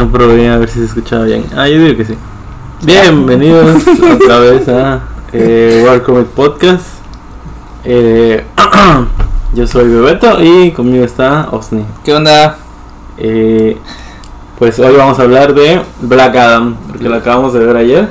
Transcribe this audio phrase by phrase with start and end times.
[0.00, 1.44] No probé a ver si se escuchaba bien.
[1.54, 2.14] Ah, yo digo que sí.
[2.80, 6.86] Bienvenidos otra vez a eh, War Comic Podcast.
[7.84, 8.42] Eh,
[9.52, 11.84] yo soy Bebeto y conmigo está Osni.
[12.02, 12.56] ¿Qué onda?
[13.18, 13.76] Eh,
[14.58, 18.08] pues hoy vamos a hablar de Black Adam, porque lo acabamos de ver ayer.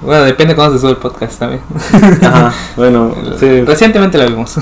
[0.00, 1.60] Bueno, depende cuándo se sube el podcast también.
[2.22, 3.60] Ajá, bueno, sí.
[3.60, 4.56] Recientemente lo vimos.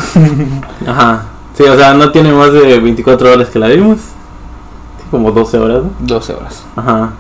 [0.89, 1.23] Ajá.
[1.57, 3.99] Sí, o sea, no tiene más de 24 horas que la vimos.
[5.13, 5.91] Como 12 horas, ¿no?
[6.01, 6.65] 12 horas.
[6.75, 7.13] Ajá.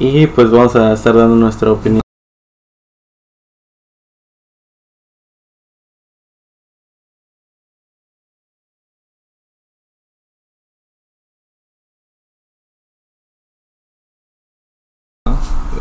[0.00, 2.02] Y pues vamos a estar dando nuestra opinión.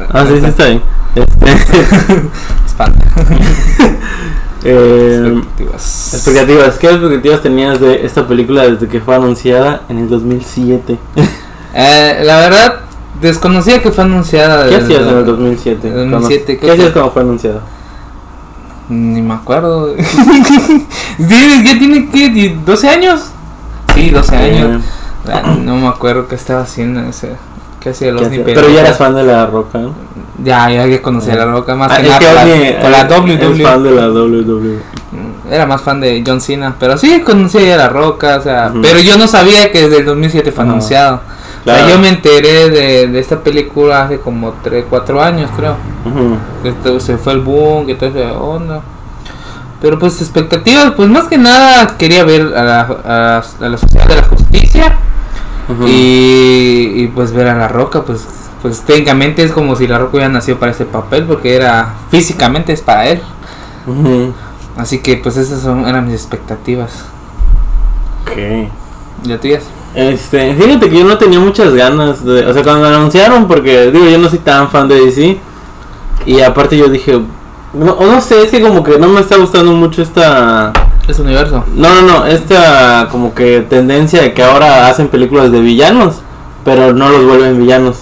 [0.10, 0.82] Ah, sí, sí, está bien.
[1.16, 1.52] Este,
[2.66, 3.06] Espanta.
[4.64, 6.14] eh, Expectativas.
[6.14, 6.78] expectativas.
[6.78, 11.00] ¿Qué expectativas tenías de esta película desde que fue anunciada en el 2007?
[11.80, 12.74] Eh, la verdad,
[13.22, 14.68] desconocía que fue anunciada.
[14.68, 15.90] ¿Qué hacías en el 2007?
[15.92, 17.62] 2007, ¿Qué hacías que- cuando fue anunciado?
[18.90, 19.94] Ni me acuerdo.
[21.18, 22.30] ¿Tiene- ¿Ya tiene qué?
[22.30, 23.22] ¿Die- ¿12 años?
[23.94, 24.82] Sí, 12 años.
[25.32, 27.36] Ah, No me acuerdo qué estaba haciendo ese.
[27.80, 29.94] ¿Qué hacía ¿Qué los ni Pero ya eras fan de la roca, ¿no?
[30.44, 33.20] Ya, ya que conocía la roca más Ah, que nada que por la, por la
[33.36, 33.64] WWE.
[33.64, 34.80] Fan de la WWE.
[35.52, 38.82] Era más fan de John Cena, pero sí conocía ya la roca, o sea, Ujú.
[38.82, 41.22] pero yo no sabía que desde el 2007 fue anunciado.
[41.62, 41.90] O sea, Claro.
[41.90, 45.76] yo me enteré de, de esta película hace como 3, 4 años, creo.
[46.64, 48.82] Esto- se fue el boom, que todo esa onda.
[49.82, 54.08] Pero pues expectativas, pues más que nada quería ver a la, a, a la Sociedad
[54.08, 54.98] de la Justicia
[55.86, 58.26] y, y, pues ver a la roca, pues
[58.62, 62.74] pues técnicamente es como si la roca hubiera nacido para este papel porque era físicamente
[62.74, 63.22] es para él.
[64.78, 67.06] Así que pues esas son, eran mis expectativas.
[68.24, 68.70] Ok.
[69.24, 69.64] ¿Ya tuyas?
[69.98, 74.06] Este, fíjate que yo no tenía muchas ganas de, o sea, cuando anunciaron, porque digo,
[74.06, 75.40] yo no soy tan fan de DC,
[76.28, 77.20] y aparte yo dije,
[77.74, 80.72] no, no sé, es que como que no me está gustando mucho esta,
[81.08, 81.64] Es universo.
[81.74, 86.18] no, no, no, esta como que tendencia de que ahora hacen películas de villanos,
[86.64, 88.02] pero no los vuelven villanos,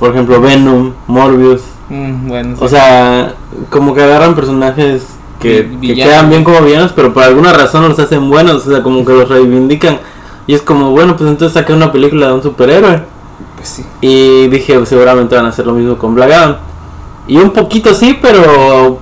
[0.00, 3.34] por ejemplo, Venom, Morbius, Mm, bueno, o sea,
[3.70, 5.04] como que agarran personajes
[5.40, 8.82] que, que quedan bien como villanos, pero por alguna razón los hacen buenos, o sea,
[8.82, 10.00] como que los reivindican.
[10.46, 13.02] Y es como, bueno, pues entonces saqué una película de un superhéroe.
[13.56, 13.84] pues sí.
[14.00, 16.56] Y dije, pues, seguramente van a hacer lo mismo con Black Adam.
[17.26, 18.98] Y un poquito sí, pero.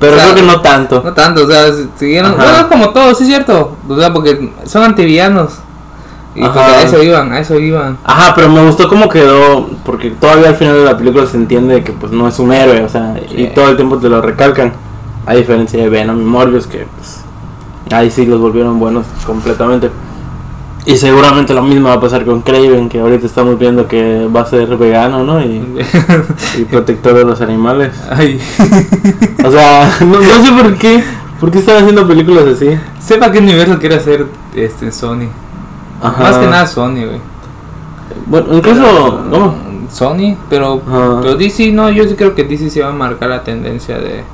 [0.00, 1.02] Pero O sea, creo que no tanto.
[1.04, 2.34] No tanto, o sea, si- siguieron.
[2.36, 3.76] Bueno, como todo, sí es cierto.
[3.88, 5.54] O sea, porque son antivillanos.
[6.34, 7.98] Y pues a eso iban, a eso iban.
[8.04, 9.68] Ajá, pero me gustó cómo quedó.
[9.84, 12.84] Porque todavía al final de la película se entiende que, pues, no es un héroe,
[12.84, 14.72] o sea, y todo el tiempo te lo recalcan.
[15.26, 17.20] A diferencia de Venom y Morbius, que, pues.
[17.92, 19.90] Ahí sí los volvieron buenos completamente.
[20.88, 24.40] Y seguramente lo mismo va a pasar con Craven, que ahorita estamos viendo que va
[24.40, 25.38] a ser vegano, ¿no?
[25.38, 25.62] Y,
[26.56, 27.92] y protector de los animales.
[28.10, 28.40] Ay,
[29.44, 31.04] O sea, no, no sé por qué.
[31.38, 32.70] ¿Por qué están haciendo películas así?
[33.00, 35.28] sepa qué universo quiere hacer este Sony.
[36.00, 36.22] Ajá.
[36.22, 37.20] Más que nada Sony, güey.
[38.24, 39.24] Bueno, incluso.
[39.30, 39.54] ¿Cómo?
[39.92, 41.18] Sony, pero, Ajá.
[41.20, 44.24] pero DC no, yo sí creo que DC se va a marcar la tendencia de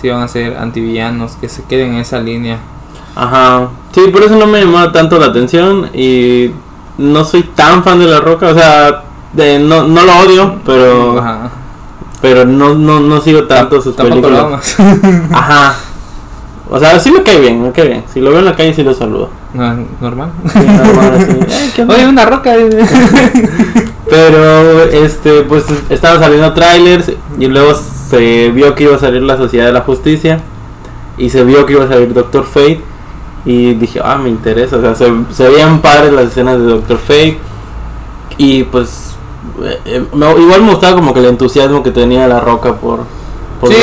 [0.00, 2.58] si van a ser antivillanos, que se queden en esa línea.
[3.14, 3.68] Ajá.
[3.92, 5.90] Sí, por eso no me llamó tanto la atención.
[5.94, 6.50] Y
[6.98, 8.48] no soy tan fan de La Roca.
[8.48, 11.18] O sea, de, no, no lo odio, pero.
[11.18, 11.50] Ajá.
[12.20, 14.76] Pero no, no, no sigo tanto sus películas.
[15.30, 15.74] Ajá.
[16.70, 18.04] O sea, sí me cae bien, me cae bien.
[18.12, 19.28] Si lo veo en la calle, sí lo saludo.
[19.52, 20.30] No, normal.
[20.50, 21.94] Sí, normal, así, "Ay, ¿qué onda?".
[21.94, 22.54] Oye, una roca.
[24.10, 29.36] Pero, este, pues estaban saliendo trailers y luego se vio que iba a salir la
[29.36, 30.40] Sociedad de la Justicia
[31.18, 32.82] y se vio que iba a salir Doctor Fate
[33.44, 36.98] y dije, ah, me interesa, o sea, se, se veían padres las escenas de Doctor
[36.98, 37.38] Fate
[38.38, 39.14] y pues
[39.62, 43.00] eh, eh, me- igual me gustaba como que el entusiasmo que tenía La Roca por,
[43.60, 43.74] por sí,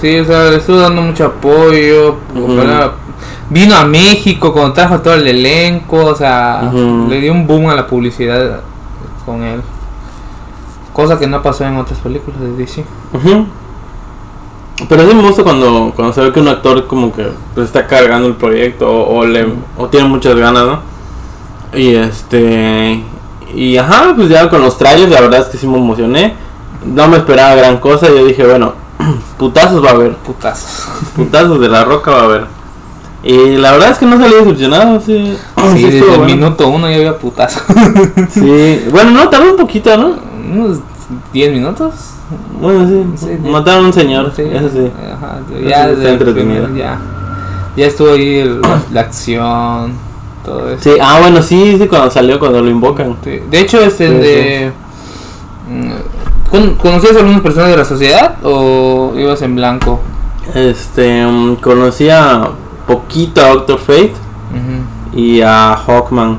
[0.00, 2.16] sí, o sea, le estuvo dando mucho apoyo.
[3.48, 6.70] Vino a México cuando trajo todo el elenco, o sea,
[7.08, 8.60] le dio un boom a la publicidad
[9.26, 9.60] con él.
[10.92, 12.84] Cosa que no pasó en otras películas de DC.
[13.12, 13.46] Ujú.
[14.88, 17.86] Pero sí me gusta cuando, cuando se ve que un actor como que pues, está
[17.86, 19.46] cargando el proyecto o, o le,
[19.76, 20.80] o tiene muchas ganas, ¿no?
[21.74, 23.02] Y este...
[23.54, 26.34] Y ajá, pues ya con los trailers la verdad es que sí me emocioné.
[26.84, 28.74] No me esperaba gran cosa, yo dije, bueno,
[29.38, 30.88] putazos va a haber, Putazos.
[31.16, 32.46] putazos de la roca va a haber.
[33.22, 35.36] Y la verdad es que no salí decepcionado, sí.
[35.72, 36.24] Sí, sí desde el bueno.
[36.24, 37.62] minuto uno ya había putazos.
[38.30, 40.14] Sí, bueno, no, tardó un poquito, ¿no?
[40.52, 40.78] Unos
[41.32, 41.92] 10 minutos.
[42.60, 44.90] Bueno, sí, Sí, mataron a un señor, Sí, eso sí.
[45.12, 46.64] Ajá, Eso ya desde el entretenido.
[46.64, 46.98] primer- ya.
[47.76, 48.60] Ya estuvo ahí el-
[48.92, 49.92] la acción.
[50.44, 50.82] todo eso.
[50.82, 53.16] Sí, ah, bueno, sí, sí, cuando salió, cuando lo invocan.
[53.22, 53.40] Sí.
[53.50, 54.72] De hecho, este de...
[55.68, 60.00] mm, ¿con- ¿Conocías a algunas personas de la sociedad o ibas en blanco?
[60.54, 62.48] Este, mm, conocía
[62.86, 64.12] poquito a Doctor Fate
[65.14, 66.38] y a Hawkman.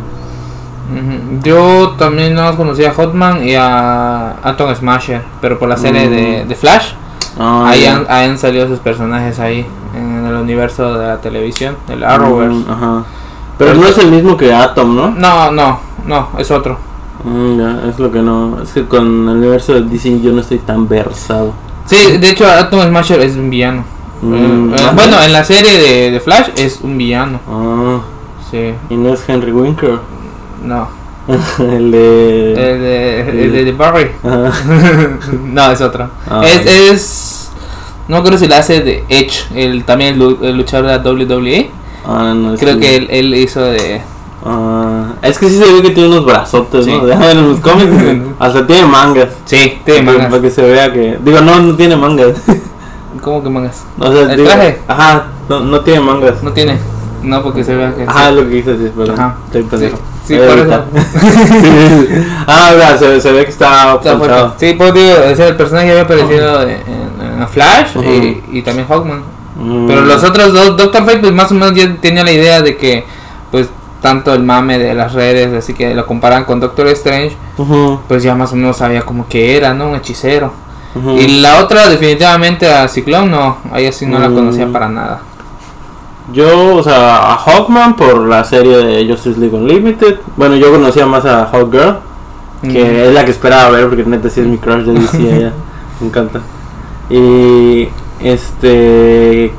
[1.43, 6.43] Yo también no conocía a Hotman y a Atom Smasher, pero por la serie de,
[6.43, 6.47] Mm.
[6.47, 6.93] de Flash,
[7.39, 12.55] Ah, ahí, han, salido esos personajes ahí, en el universo de la televisión, el Arrowverse.
[12.55, 13.03] Mm, ajá.
[13.57, 15.11] Pero no es el mismo que Atom, ¿no?
[15.11, 16.77] No, no, no, es otro.
[17.23, 18.61] Mm, ya, es lo que no.
[18.61, 21.53] Es que con el universo de DC yo no estoy tan versado.
[21.85, 23.83] Sí, de hecho Atom Smasher es un villano.
[24.23, 27.39] Eh, eh, bueno, en la serie de, de Flash es un villano.
[27.49, 27.99] Ah,
[28.49, 29.99] Sí, y no es Henry Winker.
[30.63, 30.87] No.
[31.59, 32.51] el de.
[32.53, 34.11] El de, el de, de Barry.
[35.45, 36.09] No, es otro.
[36.29, 37.51] Ah, es, es.
[38.07, 41.37] No creo si la hace de Edge, el, también el, lu- el luchador de la
[41.37, 41.69] WWE.
[42.05, 44.01] Ah, no, Creo que él, él hizo de.
[44.43, 46.91] Ah, es que sí se ve que tiene unos brazotes, Sí.
[46.91, 47.07] ¿no?
[47.29, 47.91] En los cómics
[48.39, 49.29] hasta tiene mangas.
[49.45, 50.27] Sí, tiene mangas.
[50.29, 51.19] Para que se vea que.
[51.23, 52.41] Digo, no, no tiene mangas.
[53.21, 53.83] ¿Cómo que mangas?
[53.99, 54.79] O sea, ¿El digo- traje?
[54.87, 56.41] Ajá, no, no tiene mangas.
[56.41, 56.79] No tiene.
[57.21, 58.03] No, porque se vea que.
[58.03, 59.19] Ajá, es lo que dices, sí, perdón.
[59.19, 59.35] Ajá.
[59.45, 59.97] Estoy pendejo.
[59.97, 60.57] Sí, Por.
[61.21, 62.25] Sí, sí, sí.
[62.47, 64.53] Ah, verdad, se, se ve que está Está ponchado.
[64.57, 68.87] Sí, pues digo, ese el personaje había aparecido en, en- en Flash y, y también
[68.87, 69.23] Hawkman.
[69.55, 69.87] Mm.
[69.87, 72.77] Pero los otros dos, Doctor Fate, pues más o menos ya tenía la idea de
[72.77, 73.03] que,
[73.51, 73.67] pues,
[74.01, 77.35] tanto el mame de las redes, así que lo comparan con Doctor Strange,
[78.07, 79.89] pues ya más o menos sabía como que era, ¿no?
[79.89, 80.53] Un hechicero.
[81.17, 84.35] Y la otra, definitivamente a Ciclón, no, ahí así no la Mm.
[84.35, 85.21] conocía para nada.
[86.33, 90.17] Yo, o sea, a Hawkman por la serie de Justice League Unlimited.
[90.37, 91.97] Bueno, yo conocía más a Hawkgirl,
[92.61, 92.95] que Mm.
[93.09, 95.53] es la que esperaba ver, porque neta sí es mi crush de DC ella.
[95.99, 96.39] Me encanta.
[97.09, 97.89] Y
[98.19, 99.51] este.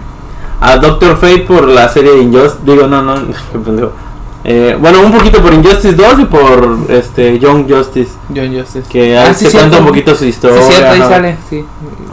[0.61, 2.59] A Doctor Fate por la serie de Injustice.
[2.65, 3.15] Digo, no, no.
[4.45, 8.11] Eh, bueno, un poquito por Injustice 2 y por este Young Justice.
[8.35, 8.83] John Justice.
[8.91, 9.59] Que Ah, sí, cierto.
[9.59, 10.61] cuenta un poquito su Sí, historia.
[10.63, 11.65] cierto, ahí sale, sí.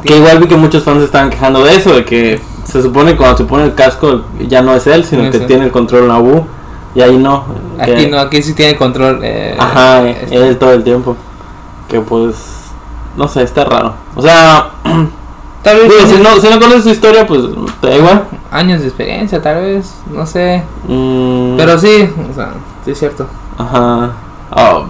[0.06, 2.40] Que igual vi que muchos fans estaban quejando de eso, de que
[2.72, 5.38] se supone que cuando se pone el casco ya no es él, sino No que
[5.38, 5.46] él.
[5.48, 6.46] tiene el control Nabu.
[6.96, 7.46] Y ahí no.
[7.80, 9.20] Aquí que- no, aquí sí tiene control.
[9.24, 11.16] Eh, Ajá, este, él todo el tiempo.
[11.88, 12.36] Que pues.
[13.18, 13.94] No sé, está raro.
[14.16, 14.70] O sea,
[15.64, 17.42] Tal vez digo, si, no, si no conoces su historia, pues
[17.82, 18.24] te da igual.
[18.50, 20.64] años de experiencia, tal vez, no sé.
[20.88, 22.54] Mm, Pero sí, o sea,
[22.86, 23.28] sí es cierto.
[23.58, 24.12] Ajá.
[24.52, 24.84] Ah,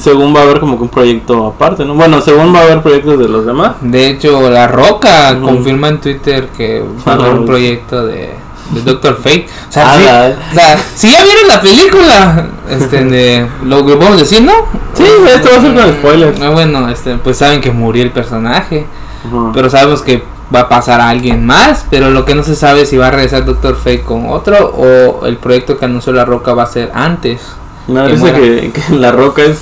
[0.00, 1.94] según va a haber como que un proyecto aparte, ¿no?
[1.94, 3.76] Bueno, según va a haber proyectos de los demás.
[3.80, 7.46] De hecho, La Roca confirma en Twitter que va a haber un Ujú.
[7.46, 8.34] proyecto de,
[8.70, 9.46] de Doctor Fate.
[9.68, 13.84] O sea, Ah, sí, la- o sea, si ya vieron la película, este, de, lo
[13.86, 14.52] que a decir, ¿no?
[14.94, 15.04] Sí,
[15.34, 16.40] esto va a ser con spoilers.
[16.40, 18.86] Ah, bueno, este, pues saben que murió el personaje,
[19.52, 20.22] pero sabemos que
[20.54, 23.08] va a pasar a alguien más, pero lo que no se sabe es si va
[23.08, 26.66] a regresar Doctor Fate con otro o el proyecto que anunció La Roca va a
[26.66, 27.40] ser antes.
[27.88, 29.58] Que parece que, que La Roca es.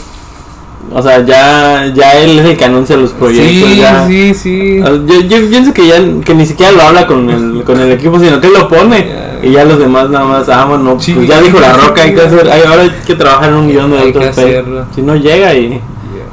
[0.93, 3.71] O sea, ya, ya él es el que anuncia los proyectos.
[3.71, 4.07] sí, ya.
[4.07, 4.81] sí, sí.
[4.81, 8.21] Yo, yo pienso que ya que ni siquiera lo habla con el, con el equipo,
[8.21, 9.27] sino que lo pone.
[9.43, 11.13] Y ya los demás nada más, ah, bueno, Sí.
[11.13, 13.69] pues ya dijo La Roca, hay que hacer, hay- ahora hay que trabajar en un
[13.69, 14.87] guion de hacerlo.
[14.95, 15.81] Si no llega y,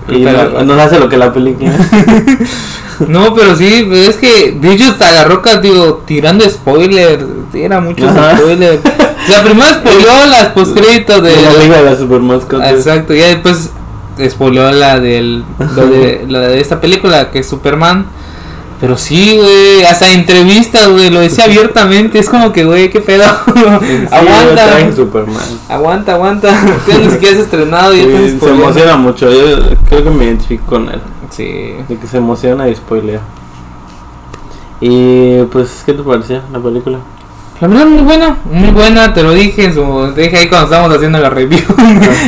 [0.10, 1.72] y Pero- no- nos hace lo que la película.
[3.08, 8.10] No, pero sí, es que de hecho hasta la roca, digo, tirando spoiler, era muchos
[8.12, 8.80] spoilers.
[9.24, 12.72] O sea, primero spoileó las postcréditos de, la Liga de las Supermascotas.
[12.72, 13.70] Exacto, ya después
[14.30, 15.44] spoileó la del
[15.76, 18.06] lo de, la de esta película que es Superman.
[18.82, 23.24] Pero sí, güey, hasta entrevistas, güey, lo decía abiertamente, es como que, güey, qué pedo.
[23.80, 24.56] Sí, aguanta.
[24.56, 25.60] trae Superman.
[25.70, 26.50] Aguanta, aguanta.
[26.88, 30.66] Ya ni siquiera has estrenado y Sí, se emociona mucho, yo creo que me identifico
[30.66, 31.00] con él.
[31.30, 31.76] Sí.
[31.88, 33.22] De que se emociona y spoilea.
[34.82, 37.00] Y pues, ¿qué te pareció la película?
[37.64, 40.66] La verdad muy buena, muy buena, te lo dije en su, te dije ahí cuando
[40.66, 41.62] estábamos haciendo la review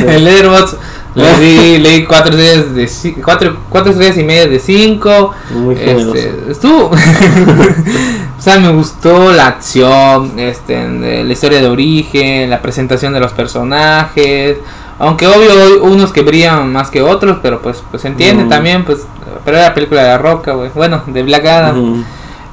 [0.08, 0.76] en Letterboxd,
[1.14, 5.76] le di, le di cuatro estrellas de cuatro, cuatro estrellas y media de cinco, Muy
[5.76, 6.14] generoso.
[6.14, 6.86] este, estuvo,
[8.38, 10.88] o sea me gustó la acción, este,
[11.22, 14.56] la historia de origen, la presentación de los personajes,
[14.98, 18.48] aunque obvio unos que brillan más que otros, pero pues, pues se entiende Mm.
[18.48, 19.00] también, pues,
[19.44, 22.04] pero era la película de la Roca, güey, bueno, de Black Adam Ujú.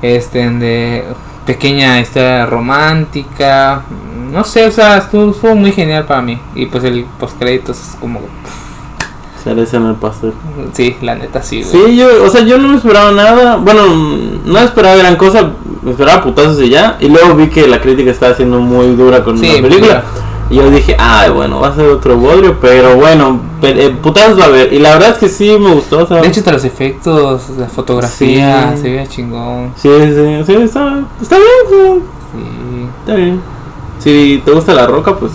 [0.02, 1.06] este de
[1.46, 3.82] pequeña historia romántica
[4.32, 7.78] no sé o sea estuvo, estuvo muy genial para mí y pues el post créditos
[7.80, 8.22] es como
[9.44, 10.32] Cereza en el pastel.
[10.72, 11.86] sí la neta sí güey.
[11.88, 13.58] Sí, yo, o sea, yo no me esperaba nada.
[13.58, 13.82] Bueno,
[14.46, 15.52] no esperaba gran cosa.
[15.82, 16.96] Me esperaba putazos y ya.
[17.02, 19.88] Y luego vi que la crítica estaba siendo muy dura con Sí, la película.
[19.96, 20.04] dura.
[20.50, 22.58] Y yo dije, ay, bueno, va a ser otro bodrio.
[22.62, 24.72] Pero bueno, eh, putazos va a haber.
[24.74, 26.06] Y la verdad es que sí me gustó.
[26.06, 28.82] Sea, de hecho hasta los efectos la fotografía Sí.
[28.82, 32.02] se veía chingón sí, sí, sí, está, está bien.
[32.36, 32.88] sí.
[33.00, 33.42] Está bien.
[34.00, 35.32] Si te gusta la roca, pues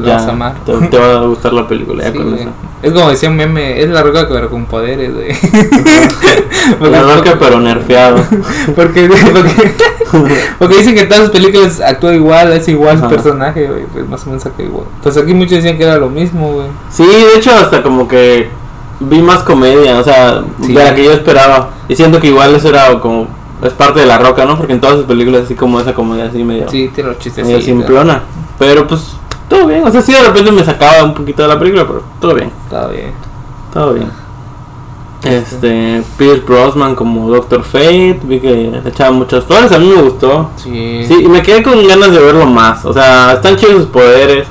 [0.00, 0.54] lo ya vas a amar.
[0.64, 2.48] Te, te va a gustar la película ya Sí, con eso.
[2.82, 5.28] Es como decía un meme, es la roca pero con poderes, güey.
[6.90, 8.16] La roca pero nerfeado.
[8.76, 9.74] porque, porque,
[10.58, 13.08] porque dicen que en todas las películas actúa igual, es igual Ajá.
[13.08, 13.84] personaje, güey.
[13.92, 14.84] Pues más o menos actúa igual.
[15.02, 16.66] Pues aquí muchos decían que era lo mismo, güey.
[16.90, 18.48] Sí, de hecho hasta como que
[19.00, 20.72] vi más comedia, o sea, Sí.
[20.72, 21.70] de la que yo esperaba.
[21.88, 23.26] Y siento que igual eso era como
[23.62, 24.56] es parte de la roca, ¿no?
[24.56, 27.44] Porque en todas sus películas así como esa comedia así medio, Sí, tiene los chistes.
[27.46, 28.22] medio simplona.
[28.58, 29.02] Pero pues
[29.50, 32.02] todo bien, o sea, sí de repente me sacaba un poquito de la película, pero
[32.20, 33.12] todo bien, Está bien.
[33.74, 34.10] todo bien.
[35.22, 40.00] Este, Pierce Brosnan como Doctor Fate, vi que le echaba muchas flores, a mí me
[40.00, 40.48] gustó.
[40.56, 43.86] Sí, Sí, y me quedé con ganas de verlo más, o sea, están chidos sus
[43.86, 44.46] poderes,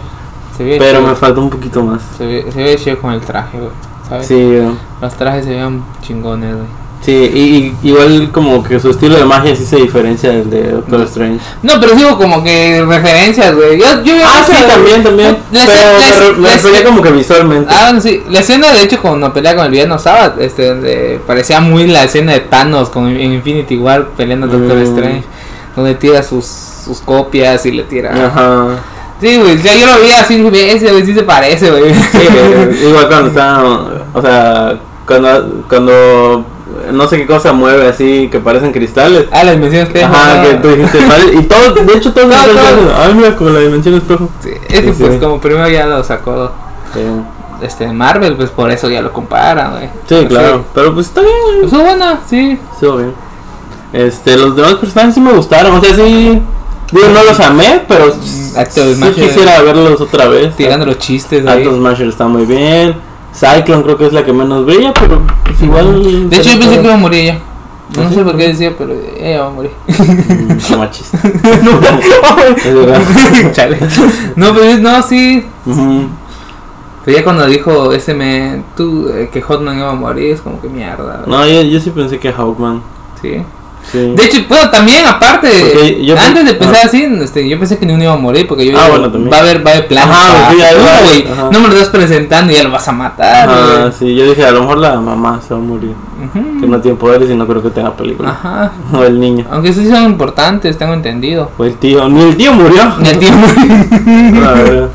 [0.55, 1.09] se ve pero chido.
[1.09, 2.01] me faltó un poquito más.
[2.17, 3.71] Se ve, se ve chido con el traje, güey.
[4.07, 4.27] ¿Sabes?
[4.27, 4.69] Sí, eh.
[5.01, 6.67] Los trajes se vean chingones, güey.
[7.01, 10.71] Sí, y, y igual como que su estilo de magia sí se diferencia del de
[10.71, 11.01] Doctor.
[11.03, 11.39] Strange.
[11.63, 13.79] No, pero digo como que referencias, güey.
[13.79, 15.37] Yo, yo Ah, sí, también, también.
[15.51, 17.73] La pero me, la- me como que visualmente.
[17.73, 18.21] Ah, sí.
[18.29, 22.03] La escena, de hecho, cuando pelea con el villano Sabbath, este, donde parecía muy la
[22.03, 24.81] escena de Thanos con Infinity War peleando a Doctor Mm.
[24.83, 25.23] Strange,
[25.77, 28.11] donde tira sus, sus copias y le tira.
[28.27, 28.67] Ajá.
[29.21, 31.93] Sí, güey, ya yo lo vi así, ese güey sí se parece, güey.
[31.93, 33.63] Sí, igual cuando está,
[34.13, 36.45] o sea, cuando, cuando
[36.91, 39.25] no sé qué cosa mueve así que parecen cristales.
[39.31, 40.07] Ah, la dimensión espejo.
[40.13, 40.43] Ajá, ¿no?
[40.49, 42.95] que tú dijiste, vale, y todo, de hecho todos No, todo.
[43.03, 44.29] ay mira como la dimensión espejo.
[44.41, 45.19] Sí, es que Sí, pues sí.
[45.19, 46.51] como primero ya lo sacó
[46.93, 47.01] Sí,
[47.61, 49.89] este Marvel, pues por eso ya lo comparan, güey.
[50.07, 51.59] Sí, claro, pero pues está bien, güey.
[51.61, 52.57] Pues fue buena, sí.
[52.73, 53.13] Estuvo bien.
[53.91, 56.41] Este, los demás personajes sí me gustaron, o sea, sí.
[56.91, 58.05] Digo, no los amé, pero
[58.57, 60.55] Acto sí quisiera verlos otra vez.
[60.55, 61.45] Tirando los chistes.
[61.45, 62.95] Actos Smasher está muy bien.
[63.33, 66.29] Cyclone creo que es la que menos brilla, pero pues igual.
[66.29, 67.39] De hecho, yo pensé que iba a no morir ella.
[67.95, 68.15] No ¿Ah, sí?
[68.15, 69.71] sé por qué decía, pero ella va a morir.
[70.77, 71.17] machista.
[72.65, 73.01] Es verdad.
[73.51, 73.79] Chale.
[74.35, 75.43] No, pero no, sí.
[75.65, 76.07] Ujú.
[77.05, 80.61] Pero ya cuando dijo ese me, tú, eh, que Hotman iba a morir, es como
[80.61, 81.23] que mierda.
[81.25, 82.81] No, yo, yo sí pensé que Hawkman.
[83.21, 83.41] Sí.
[83.91, 84.13] Sí.
[84.15, 86.85] De hecho, bueno, también aparte, yo antes de pensar ah.
[86.85, 89.37] así, este, yo pensé que ni uno iba a morir porque yo Ah, bueno, va
[89.37, 90.15] a haber, va a haber planes.
[90.15, 90.57] Ajá, sí,
[91.03, 91.51] güey.
[91.51, 93.49] No me lo estás presentando y ya lo vas a matar.
[93.49, 95.95] Ah, sí, yo dije, a lo mejor la mamá se va a morir.
[96.23, 96.61] Ujú.
[96.61, 98.29] Que no tiene poderes y no creo que tenga película.
[98.29, 98.71] Ajá.
[98.93, 99.45] O el niño.
[99.49, 101.51] Aunque sí son importantes, tengo entendido.
[101.57, 102.07] O el tío.
[102.09, 102.93] Ni el tío murió.
[102.99, 104.41] Ni el tío murió.
[104.41, 104.89] Verdad.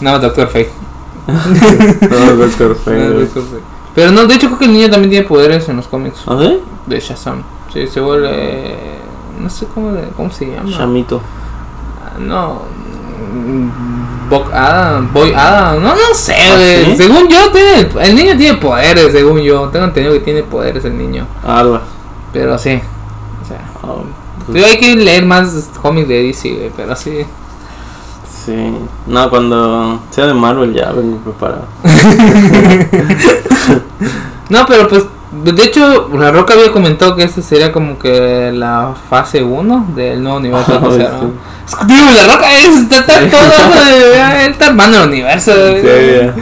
[0.00, 0.70] No, Doctor Fate.
[1.26, 3.08] No, Doctor No, Fate.
[3.08, 3.62] Doctor Fate.
[3.94, 6.36] Pero no, de hecho creo que el niño también tiene poderes en los cómics ¿Ah,
[6.40, 6.60] sí?
[6.86, 7.42] de Shazam.
[7.72, 8.76] Sí, se vuelve...
[9.40, 10.70] No sé cómo, cómo se llama.
[10.70, 11.20] Chamito.
[12.18, 12.62] No.
[14.28, 16.96] Bob Adam, Boy Adam, no, no sé, ¿Ah, sí?
[16.96, 19.68] Según yo, tiene, el niño tiene poderes, según yo.
[19.68, 21.26] Tengo entendido que tiene poderes el niño.
[21.46, 21.82] Alba.
[22.32, 22.80] Pero sí.
[23.42, 23.96] O sea, Ah,
[24.46, 27.24] pues, hay que leer más cómics de DC, güey, pero sí.
[28.44, 28.72] sí.
[29.06, 31.66] No, cuando sea de Marvel ya vengo preparado.
[34.48, 35.04] No, pero pues,
[35.44, 40.22] de hecho, La Roca había comentado que esta sería como que la fase 1 del
[40.22, 40.78] nuevo universo.
[40.82, 41.26] Ah, o sea, sí.
[41.80, 41.86] ¿no?
[41.86, 45.52] Digo, La Roca es, está, está todo, ya, él está armando el universo.
[45.52, 46.34] Sí, ya.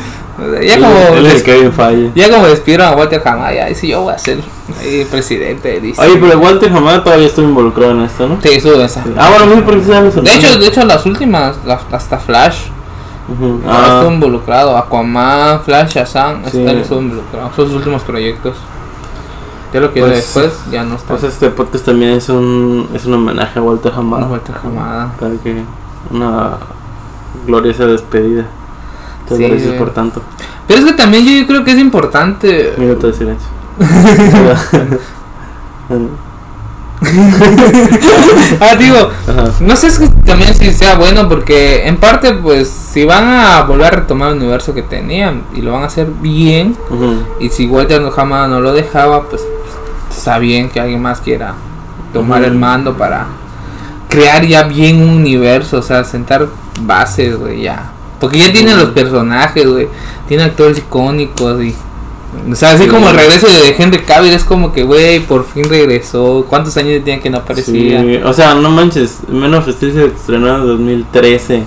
[0.58, 1.22] Él- como...
[1.22, 2.12] Des- el.
[2.14, 4.38] Ya como despidieron a Walter Hamada, dice yo voy a ser
[5.10, 6.00] presidente de DC.
[6.00, 8.38] Oye, pero Walter Hamada todavía estuvo involucrado en esto, ¿no?
[8.42, 9.04] Sí, eso esa.
[9.18, 9.46] Ah, bueno,
[9.92, 10.22] llama eso.
[10.22, 12.68] De hecho, de hecho las últimas, las- hasta Flash,
[13.28, 13.60] Ujú.
[13.68, 13.82] ah.
[13.96, 14.76] estuvo Ah, involucrado.
[14.78, 16.62] Aquaman, Flash, Shazam, Sí.
[16.62, 17.50] él estuvo involucrado.
[17.54, 18.56] Son sus últimos proyectos.
[19.72, 21.08] Ya lo que Pues- después ya no está.
[21.08, 24.26] pues este podcast también es un, es un homenaje a Walter Hamada.
[24.26, 25.12] Walter Hamada.
[25.18, 25.62] Para que
[26.10, 26.52] una
[27.46, 28.46] gloriosa despedida.
[29.22, 30.20] Muchas Sí, gracias por tanto.
[30.66, 32.74] Pero es que también yo creo que es importante.
[32.78, 33.48] Minuto de silencio.
[38.60, 39.44] ah, digo, Ajá.
[39.60, 43.86] no sé si también si sea bueno porque en parte pues si van a volver
[43.86, 46.76] a retomar el universo que tenían y lo van a hacer bien
[47.38, 49.42] y si Walter Hamada no lo dejaba pues
[50.10, 51.54] está bien que alguien más quiera
[52.12, 53.26] tomar el mando para
[54.08, 56.48] crear ya bien un universo, o sea, sentar
[56.80, 57.92] bases, güey, ya.
[58.18, 58.84] Porque ya tienen Ujú.
[58.86, 59.88] los personajes, güey.
[60.28, 61.74] Tiene actores icónicos y
[62.50, 62.88] o sea, así Sí.
[62.88, 66.46] como el regreso de Henry Cavill es como que, güey, por fin regresó.
[66.48, 68.00] ¿Cuántos años tenía que no aparecía?
[68.02, 71.64] Sí, o sea, no manches, Men of Steel se estrenó en 2013.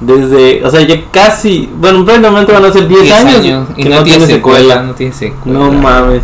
[0.00, 3.88] Desde, o sea, ya casi, bueno, prácticamente van a ser 10, 10 años, y que
[3.90, 5.58] no, tiene secuela, no tiene secuela.
[5.58, 6.22] No mames.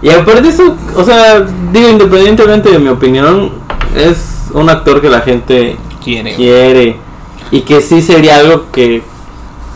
[0.00, 3.50] Y aparte de eso, o sea, digo, independientemente de mi opinión,
[3.96, 6.34] es un actor que la gente quiere.
[6.34, 7.08] quiere
[7.50, 9.02] y que sí sería algo que,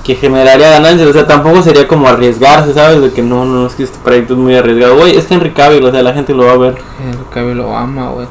[0.05, 3.00] que generaría ganancias, o sea, tampoco sería como arriesgarse, ¿sabes?
[3.00, 4.97] De que no, no, es que este proyecto es muy arriesgado.
[4.97, 6.75] Güey, es Henry Cavill, o sea, la gente lo va a ver.
[7.02, 8.26] Henry Cavill lo ama, güey.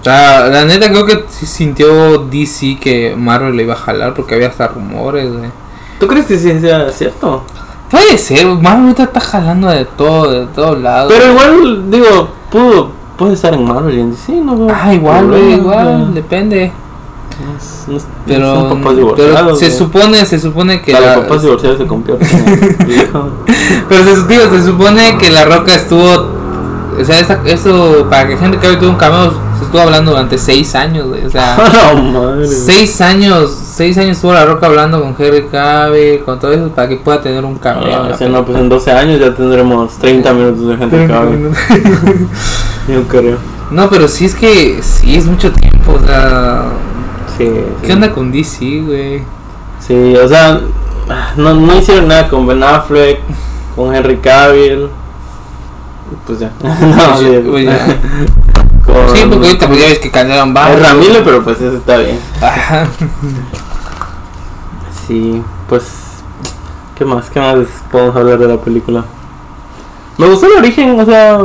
[0.00, 4.14] O sea, la neta creo que sí sintió DC que Marvel le iba a jalar
[4.14, 5.50] porque había hasta rumores, güey.
[5.98, 7.42] ¿Tú crees que sí sea cierto?
[7.90, 11.12] Puede ser, Marvel ahorita está jalando de todo, de todos lados.
[11.16, 14.66] Pero igual, digo, pudo, puede estar en Marvel y en DC, ¿no?
[14.74, 16.72] Ah, igual, güey, igual, depende.
[17.56, 21.42] Es- es- Pero, son papás pero se supone, se supone que Para la- los papás
[21.42, 22.76] divorciados se convierten.
[23.88, 26.30] Pero se, digo, se supone que La Roca estuvo.
[26.98, 30.38] O sea, esa- eso para que Henry Cavill tuviera un cameo se estuvo hablando durante
[30.38, 31.24] seis años, güey.
[31.24, 31.56] O sea,
[32.12, 32.46] madre.
[32.46, 36.88] seis años, seis años estuvo La Roca hablando con Henry Cavill, con todo eso, para
[36.88, 37.84] que pueda tener un cameo.
[37.94, 40.96] Ah, la o sea, no, pues en 12 años ya tendremos 30 minutos de gente
[40.96, 42.28] que película.
[42.88, 43.36] Yo creo.
[43.70, 46.66] No, pero sí es que sí es mucho tiempo, o sea,
[47.36, 47.44] Sí,
[47.82, 47.92] ¿qué sí.
[47.92, 49.22] onda con DC, güey?
[49.80, 50.60] Sí, o sea,
[51.36, 53.20] no, no hicieron nada con Ben Affleck,
[53.74, 54.88] con Henry Cavill.
[56.26, 56.50] Pues ya.
[56.62, 57.78] no, sí, Pues ya.
[58.86, 60.82] con- Sí, porque ahorita pues ya ves que cambiaron Es varios.
[60.88, 62.18] Ramírez, pero pues eso está bien.
[62.40, 62.86] Ajá.
[65.06, 65.84] Sí, pues.
[66.96, 67.28] ¿Qué más?
[67.30, 67.56] ¿Qué más
[67.92, 69.04] podemos hablar de la película?
[70.18, 71.38] Me gustó el origen, o sea,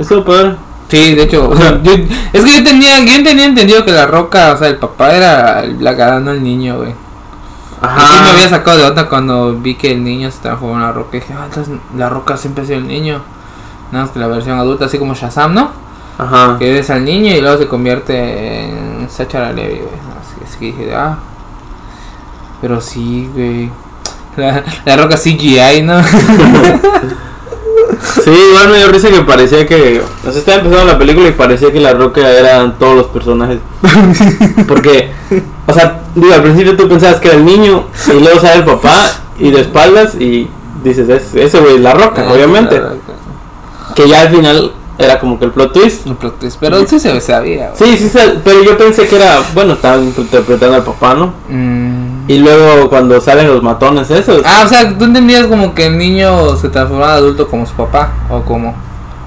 [0.00, 0.56] eso padre.
[0.88, 1.92] Sí, de hecho, o sea, yo-
[2.32, 5.60] es que yo tenía, yo tenía entendido que la roca, o sea, el papá era
[5.64, 5.78] el
[6.24, 6.94] no el niño, güey.
[7.82, 8.00] Ajá.
[8.06, 10.92] Sí me había sacado de onda cuando vi que el niño se transformó en la
[10.92, 11.16] roca.
[11.16, 13.20] Y dije, ah, entonces la roca siempre ha sido el niño.
[13.92, 15.70] Nada más que la versión adulta, así como Shazam, ¿no?
[16.18, 16.56] Ajá.
[16.58, 19.88] Que ves al niño y luego se convierte en Sacha Levi, güey.
[20.20, 21.18] Así, así que dije, ah.
[22.60, 23.70] Pero sí, güey.
[24.36, 25.94] La, la roca CGI, ¿no?
[28.22, 30.02] Sí, igual me dio risa que parecía que.
[30.26, 33.58] O sea, estaba empezando la película y parecía que la roca eran todos los personajes.
[34.68, 35.10] Porque,
[35.66, 38.64] o sea, digo, al principio tú pensabas que era el niño y luego sale el
[38.64, 38.92] papá
[39.38, 40.48] y de espaldas y
[40.82, 42.78] dices, "Es- ese güey es la roca, obviamente.
[42.80, 43.12] La Roca.
[43.94, 46.06] Que ya al final era como que el plot twist.
[46.06, 47.96] Un plot twist, Pero sí se sabía, güey.
[47.96, 51.34] Sí, sí, pero yo pensé que era, bueno, estaba interpretando al papá, ¿no?
[51.48, 52.28] Mm.
[52.28, 54.42] Y luego cuando salen los matones esos.
[54.44, 57.74] Ah, o sea, tú entendías como que el niño se transformaba en adulto como su
[57.74, 58.74] papá, o como.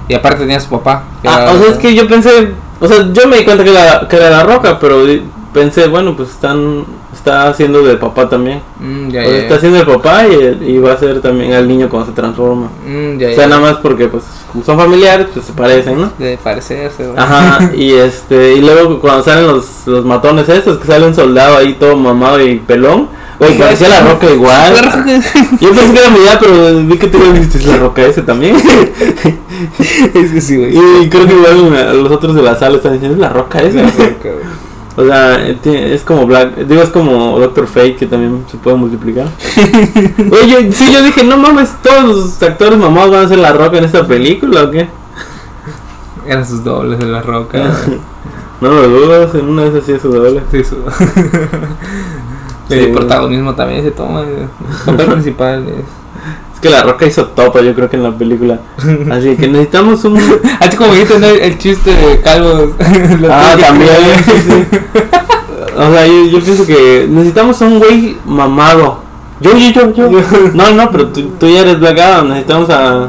[0.08, 1.04] Y aparte tenía su papá.
[1.24, 4.08] Ah, o sea, es que yo pensé, o sea, yo me di cuenta que era,
[4.08, 5.04] que era la roca, pero
[5.52, 8.60] pensé, bueno, pues están, está haciendo de papá también.
[8.80, 11.52] Mm, ya, O sea, ya, está haciendo el papá y, y va a ser también
[11.52, 12.68] al niño cuando se transforma.
[12.86, 14.24] Mm, ya, O sea, nada más porque, pues,
[14.64, 16.12] son familiares, pues se parecen, ¿no?
[16.18, 17.18] De parecerse, güey.
[17.18, 21.56] Ajá, y este, y luego cuando salen los, los matones estos, que sale un soldado
[21.58, 23.08] ahí todo mamado y pelón,
[23.38, 24.78] güey, parecía la roca La igual.
[24.84, 25.04] roca-
[25.60, 28.22] Yo pensé que era mi idea, pero vi que tú viste, es la roca ese
[28.22, 28.56] también.
[30.14, 30.76] es que sí, güey.
[31.04, 33.76] y creo que igual los otros de la sala están diciendo, es la roca esa.
[33.82, 34.69] La roca, güey.
[34.96, 38.56] O sea, eh, tiene- es como Black, digo, es como Doctor Fate que también se
[38.58, 39.26] puede multiplicar.
[40.42, 43.78] Oye, sí, yo dije, no mames, todos los actores mamados van a ser la roca
[43.78, 44.88] en esta película o qué?
[46.26, 47.72] Eran sus dobles de la roca.
[48.60, 50.42] No lo dudas, en una vez así es su doble.
[50.50, 50.76] Sí, su-
[52.68, 52.74] Sí.
[52.78, 54.20] El protagonismo también se toma.
[54.20, 54.48] El
[54.84, 55.84] papel principal es.
[56.60, 58.60] Es que la roca hizo topa, yo creo que en la película.
[59.10, 60.18] Así que necesitamos un.
[60.60, 61.26] Así como dijiste ¿no?
[61.26, 62.72] el chiste de calvos.
[63.30, 63.90] Ah, también.
[65.76, 69.00] O sea, yo, yo pienso que necesitamos un güey mamado.
[69.40, 70.20] Yo, yo, yo, yo.
[70.54, 73.08] No, no, pero tú, tú ya eres Black Adam, necesitamos a,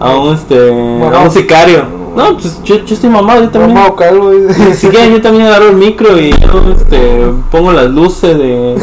[0.00, 1.95] a un este a un sicario.
[2.16, 3.74] No, pues yo, yo estoy mamado, yo también.
[3.74, 4.32] Mamá o calvo.
[4.74, 8.74] Si quieren, yo también agarro el micro y yo este, pongo las luces de.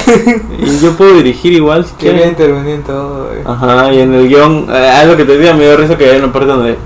[0.60, 2.30] Y yo puedo dirigir igual si Quería quieren.
[2.30, 3.40] intervenir en todo, güey.
[3.46, 6.20] Ajá, y en el guion, eh, algo que te decía, me dio risa que hay
[6.20, 6.78] una parte donde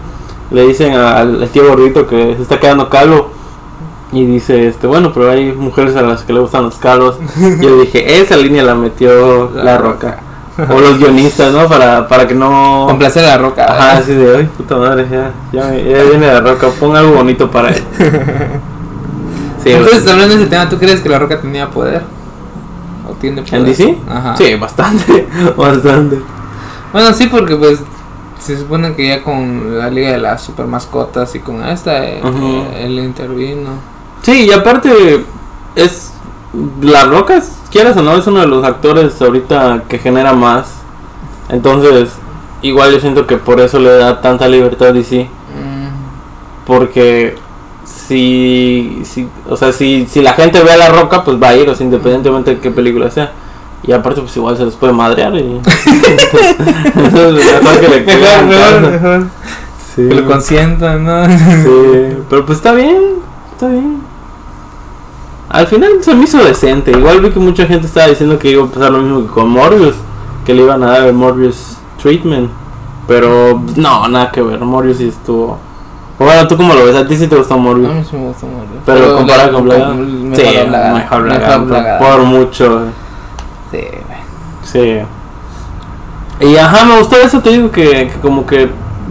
[0.51, 3.31] le dicen al, al tío gordito que se está quedando calvo.
[4.13, 7.17] Y dice, este, bueno, pero hay mujeres a las que le gustan los calvos.
[7.59, 10.19] Yo dije, esa línea la metió La la, roca.
[10.57, 11.67] O los guionistas, ¿no?
[11.67, 12.85] Para, para que no...
[12.87, 13.65] Complacer a la roca.
[13.65, 17.49] Ajá, así de, ay, puta madre, ya, ya, ya viene la roca, pon algo bonito
[17.51, 17.83] para él.
[19.63, 22.01] Sí, Entonces, hablando de ese tema, ¿tú crees que la roca tenía poder?
[23.09, 23.55] ¿O tiene poder?
[23.59, 23.97] ¿En DC?
[24.09, 24.37] Ajá.
[24.37, 26.21] Sí, bastante, bastante.
[26.93, 27.79] Bueno, sí, porque pues
[28.39, 31.91] se supone que ya con la Liga de las Super Mascotas y con esta,
[32.23, 32.63] Ujú.
[32.71, 33.71] eh, él intervino.
[34.21, 35.25] Sí, y aparte
[35.75, 36.11] es
[36.81, 40.67] La Roca, es- quieras o no, es uno de los actores ahorita que genera más.
[41.49, 42.09] Entonces,
[42.61, 47.35] igual yo siento que por eso le da tanta libertad a DC, Mm, porque
[47.85, 51.55] si, si o sea, si, si la gente ve a La Roca, pues va a
[51.55, 53.31] ir, o sea, independientemente de qué película sea.
[53.83, 55.39] Y aparte, pues igual se les puede madrear y...
[56.95, 58.91] Entonces, mejor que le Mejor, mejor, caso.
[58.91, 59.23] mejor.
[59.95, 60.07] Sí.
[60.09, 61.25] Que lo consientan, ¿no?
[61.25, 63.01] Sí, pero pues está bien,
[63.53, 64.01] está bien.
[65.49, 66.91] Al final se me hizo decente.
[66.91, 69.49] Igual vi que mucha gente estaba diciendo que iba a pasar lo mismo que con
[69.49, 69.95] Morbius,
[70.45, 72.49] que le iban a dar el Morbius treatment.
[73.07, 74.59] Pero no, nada que ver.
[74.59, 75.57] Morbius sí estuvo.
[76.19, 76.95] Bueno, ¿tú cómo lo ves?
[76.95, 77.93] ¿A ti sí te gustó A Morbius?
[77.93, 78.67] mí sí me gustó mucho.
[78.85, 80.35] Pero comparado la- con Black Adam.
[80.35, 80.43] Sí,
[80.93, 82.81] mejor Black por- mucho.
[83.71, 84.19] Sí, güey.
[84.63, 84.99] Sí.
[86.45, 88.69] Y ajá, me gustó eso, te digo que, que como que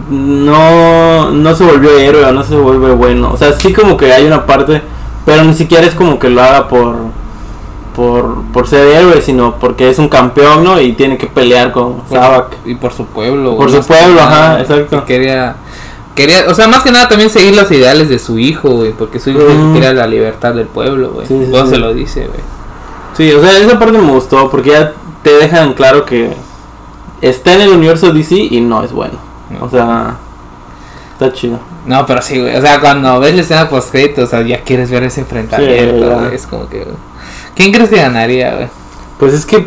[0.09, 3.31] no, no se volvió héroe o no se vuelve bueno.
[3.33, 4.81] O sea, sí como que hay una parte,
[5.27, 6.95] pero ni siquiera es como que lo haga por
[7.97, 10.79] por, por ser héroe, sino porque es un campeón, ¿no?
[10.79, 12.55] Y tiene que pelear con Sabak.
[12.63, 13.57] y por su pueblo.
[13.57, 15.03] Por su pueblo, nada, ajá, exacto.
[15.03, 15.55] que Quería,
[16.15, 19.19] quería, o sea, más que nada también seguir los ideales de su hijo, güey, porque
[19.19, 19.41] su hijo
[19.73, 21.27] quería la libertad del pueblo, güey.
[21.27, 21.71] Sí, sí, Todo sí.
[21.71, 22.39] se lo dice, güey.
[23.17, 26.31] Sí, o sea, esa parte me gustó porque ya te dejan claro que
[27.19, 29.15] está en el universo DC y no es bueno.
[29.49, 29.65] No.
[29.65, 30.15] O sea,
[31.13, 31.59] está chido.
[31.87, 32.55] No, pero sí, güey.
[32.55, 36.35] O sea, cuando ves la escena post o sea, ya quieres ver ese enfrentamiento, Sí,
[36.35, 36.85] Es como que.
[37.55, 38.67] ¿Quién crees que ganaría, güey?
[39.17, 39.65] Pues es que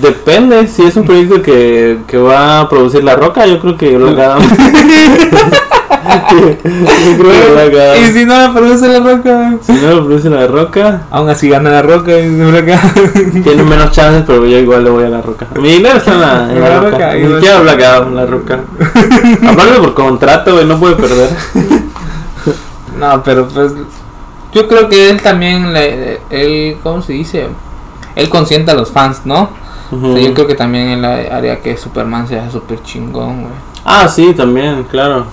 [0.00, 3.96] depende, si es un proyecto que, que va a producir La Roca, yo creo que
[3.96, 4.42] Black Adam.
[7.98, 9.54] Y si no la produce la roca.
[9.60, 12.28] Si no lo produce La Roca, Aún así gana la roca, y
[13.42, 15.46] tiene menos chances, pero yo igual le voy a La Roca.
[15.56, 16.90] Mi dinero está en La, en la La Roca.
[16.90, 18.60] Roca, Ni siquiera Black Adam, La Roca.
[19.48, 21.30] Aparte por contrato, güey, no puede perder.
[22.98, 23.72] No, pero pues.
[24.52, 27.48] Yo creo que él también, le, él, ¿cómo se dice?
[28.16, 29.50] Él consienta a los fans, ¿no?
[29.90, 33.54] O sea, yo creo que también él haría que Superman sea súper chingón, güey.
[33.84, 35.26] Ah, sí, también, claro.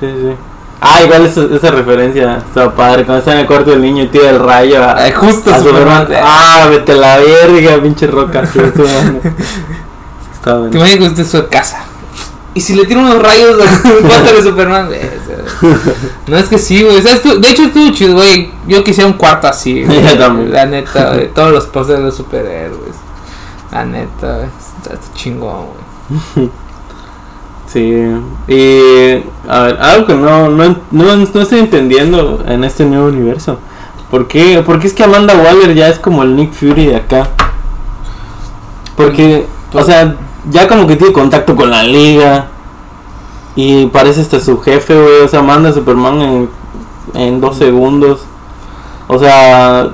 [0.00, 0.34] Sí, sí.
[0.80, 3.04] Ah, igual esa, esa referencia está padre.
[3.04, 5.58] Cuando está en el cuarto del niño y tira el rayo a, Ay, justo a
[5.58, 6.02] Superman.
[6.06, 6.22] Superman.
[6.24, 8.42] Ah, vete a la verga, pinche roca.
[8.42, 9.20] Estuvo bueno.
[10.32, 11.84] Está Te imaginas que usted es su casa.
[12.54, 13.56] Y si le tira unos rayos
[14.02, 15.78] póster de Superman, güey, o sea,
[16.26, 17.00] No es que sí, güey.
[17.02, 18.50] de hecho, estuvo chido, güey.
[18.66, 20.00] Yo quisiera un cuarto así, güey.
[20.50, 21.28] La neta, güey.
[21.34, 22.94] Todos los pósters de superhéroes.
[23.72, 24.46] La neta, güey.
[24.78, 25.66] Está, está chingón,
[26.36, 26.50] güey.
[27.68, 27.94] Sí.
[28.48, 29.24] Y.
[29.48, 33.58] A ver, algo que no, no, no, no estoy entendiendo en este nuevo universo.
[34.10, 34.62] ¿Por qué?
[34.64, 37.28] Porque es que Amanda Waller ya es como el Nick Fury de acá.
[38.96, 40.16] Porque, o sea,
[40.50, 42.48] ya como que tiene contacto con la liga.
[43.54, 45.20] Y parece hasta su jefe, güey.
[45.24, 46.50] O sea, manda a Superman en,
[47.14, 48.20] en dos segundos.
[49.08, 49.90] O sea,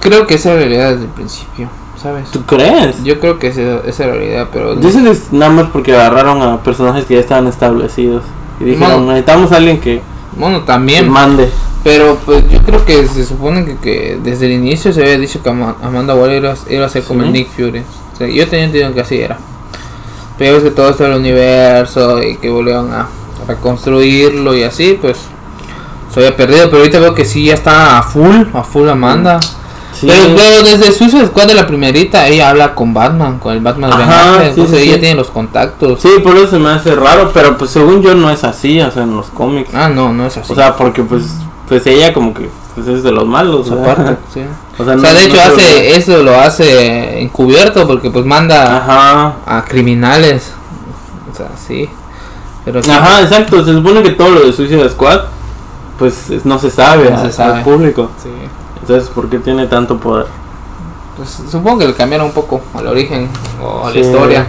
[0.00, 1.68] Creo que esa realidad desde el principio,
[2.02, 2.30] ¿sabes?
[2.30, 3.02] ¿tú crees?
[3.04, 4.74] Yo creo que esa, esa es la realidad, pero.
[4.76, 8.22] Dicen es nada más porque agarraron a personajes que ya estaban establecidos.
[8.60, 10.02] Y dijeron, necesitamos a alguien que,
[10.36, 11.08] Bueno, que también.
[11.08, 11.48] mande.
[11.82, 15.42] Pero pues yo creo que se supone que, que desde el inicio se había dicho
[15.42, 17.26] que Ama- Amanda Waller iba, a- iba a ser como Sí.
[17.28, 17.78] el Nick Fury.
[18.12, 19.38] O sea, yo tenía entendido que así era.
[20.36, 23.06] Pero es que todo esto del universo y que volvieron a
[23.48, 25.18] reconstruirlo y así, pues
[26.12, 26.66] se había perdido.
[26.66, 29.40] Pero ahorita veo que sí ya está a full, a full Amanda.
[29.40, 29.48] Sí.
[30.06, 33.90] Pero, pero desde Suicide Squad de la primerita, ella habla con Batman, con el Batman
[33.90, 35.00] de Ajá, Venganza, sí, entonces sí, ella sí.
[35.00, 36.00] tiene los contactos.
[36.00, 38.90] Sí, por eso se me hace raro, pero pues según yo no es así, o
[38.90, 39.70] sea, en los cómics.
[39.74, 40.52] Ah, no, no es así.
[40.52, 41.24] O sea, porque pues
[41.68, 44.40] pues ella como que pues es de los malos, aparte, sí.
[44.78, 48.24] O sea, O sea, no- de hecho no hace eso lo hace encubierto porque pues
[48.24, 49.34] manda Ajá.
[49.46, 50.52] a criminales.
[51.32, 51.88] O sea, sí.
[52.64, 55.20] Pero sí, Ajá, exacto, se supone que todo lo de Suicide Squad
[55.98, 57.58] pues es- no se sabe, No se sabe.
[57.58, 58.10] al público.
[58.22, 58.30] sí.
[58.82, 60.26] Entonces, ¿por qué tiene tanto poder?
[61.16, 63.28] Pues supongo que le cambiaron un poco al origen
[63.62, 63.98] o a Sí.
[64.00, 64.46] la historia.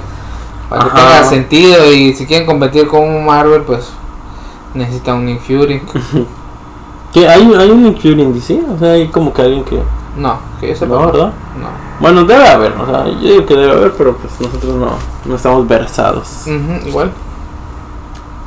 [0.69, 0.97] Para que Ajá.
[0.97, 3.89] tenga sentido y si quieren competir con Marvel pues
[4.73, 5.81] necesita un Nick Fury.
[7.13, 7.27] ¿Qué?
[7.27, 8.61] ¿Hay, hay un Nick Fury en DC?
[8.73, 9.81] O sea, hay como que alguien que...
[10.17, 10.93] No, que yo sepa.
[10.95, 11.33] No, ¿verdad?
[11.59, 11.67] No.
[11.99, 14.91] Bueno, debe haber, o sea, yo digo que debe haber, pero pues nosotros no,
[15.25, 16.43] no estamos versados.
[16.45, 17.11] Ujú, igual.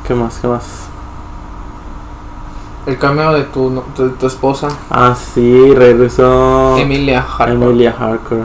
[0.07, 0.37] ¿Qué más?
[0.39, 0.63] ¿Qué más?
[2.85, 7.55] El cameo de tu, de tu esposa, Ah, sí, regresó Emilia Harper.
[7.55, 8.43] Emilia Harker.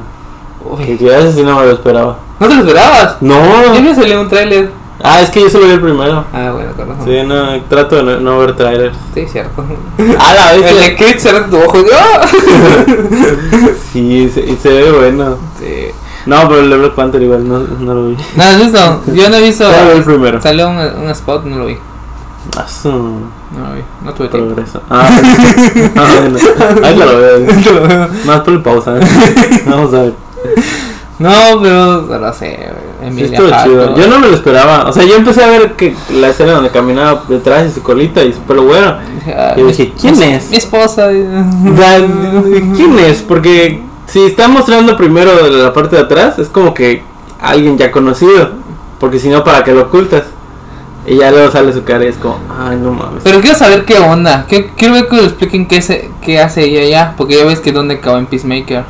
[0.64, 2.18] Uy, Que ese sí no me lo esperaba.
[2.38, 3.16] ¿No te lo esperabas?
[3.20, 3.74] No.
[3.74, 4.70] Yo me salió un tráiler.
[5.02, 6.24] Ah, es que yo solo vi el primero.
[6.32, 7.04] Ah, bueno, con razón.
[7.06, 8.96] Sí, no, trato de no, no ver trailers.
[9.14, 9.64] Sí, cierto.
[10.18, 10.90] Ah, la El de vez.
[10.92, 11.78] Kate cerrando tu ojo.
[11.94, 12.20] ¡ah!
[13.92, 15.36] Sí, se, y se ve bueno.
[15.58, 15.86] Sí.
[16.26, 18.16] No, pero el de Black Panther igual no, no lo vi.
[18.36, 19.02] ¿No has visto?
[19.14, 19.64] Yo no he visto.
[19.64, 20.40] Solo vi el primero.
[20.42, 21.78] Salió un, un spot, no lo vi.
[22.54, 22.94] No.
[24.04, 24.54] No tuve tiempo.
[24.54, 24.80] progreso.
[24.88, 25.08] Ah,
[25.96, 26.38] ah, bueno.
[26.86, 28.08] Ahí lo veo.
[28.24, 28.96] Más por el pausa.
[28.98, 29.00] ¿eh?
[29.66, 30.12] Vamos a ver.
[31.18, 32.56] No, pero no sé.
[32.56, 33.96] güey, Sí, Emilia estuvo chido.
[33.96, 34.88] Yo no me lo esperaba.
[34.88, 38.22] O sea, yo empecé a ver que la escena donde caminaba detrás de su colita
[38.24, 38.96] y su pelo bueno.
[39.26, 40.48] Ah, Yo mi- dije, ¿quién mi- es?
[40.50, 41.08] Mi esposa.
[42.76, 43.22] ¿Quién es?
[43.22, 47.02] Porque si está mostrando primero la parte de atrás, es como que
[47.40, 48.50] alguien ya conocido.
[48.98, 50.24] Porque si no, ¿para qué lo ocultas?
[51.06, 53.22] Y ya luego sale su cara y es como, ay, no mames.
[53.24, 54.44] Pero quiero saber qué onda.
[54.48, 57.14] ¿Qué- quiero ver que lo expliquen qué, se, qué hace ella ya.
[57.16, 58.84] Porque ya ves que dónde acabó en Peacemaker.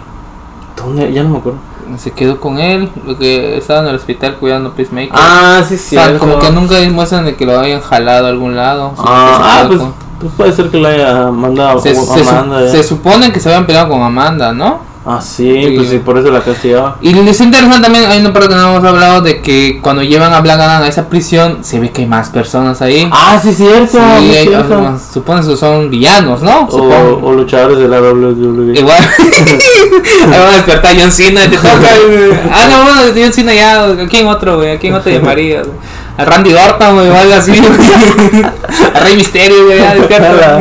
[0.76, 1.12] ¿Dónde?
[1.12, 1.58] Ya no me acuerdo.
[1.98, 2.90] Se quedó con él.
[3.06, 5.10] Lo que estaba en el hospital cuidando a Peacemaker.
[5.12, 5.96] Ah, sí, o sí.
[5.96, 8.92] sea, como que nunca muestran de que lo hayan jalado a algún lado.
[8.98, 9.80] Ah, ah, pues,
[10.20, 12.60] pues puede ser que lo haya mandado se, a se Amanda.
[12.64, 12.70] ya.
[12.70, 14.80] se supone que se habían peleado con Amanda, ¿no?
[15.06, 15.72] Ah, sí, Sí.
[15.76, 16.98] pues sí, por eso la castigaba.
[17.00, 20.32] Y es interesante también, hay una parte que no hemos hablado de que cuando llevan
[20.34, 23.08] a Black Adam a esa prisión, se ve que hay más personas ahí.
[23.10, 23.92] Ah, sí, cierto.
[23.92, 23.98] Sí,
[24.36, 24.74] hay- cierto.
[24.86, 26.66] ah, supongo que son villanos, ¿no?
[26.66, 28.78] o, o luchadores de la WWE.
[28.78, 28.98] Igual.
[30.32, 31.70] Ahí va a despertar John Cena, te toca.
[32.52, 33.84] Ah, no, bueno, John Cena ya.
[33.84, 34.72] ¿A quién otro, güey?
[34.72, 35.62] ¿A quién otro llamaría?
[36.18, 37.52] A Randy Orton, güey, o algo así.
[38.94, 40.58] A Rey Mysterio, güey, ya despierta.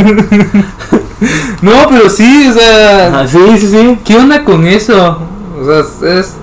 [1.62, 3.20] No, pero sí, o sea.
[3.22, 4.00] Ah, sí, sí, sí.
[4.06, 5.18] ¿Qué onda con eso?
[5.62, 6.36] O sea, es.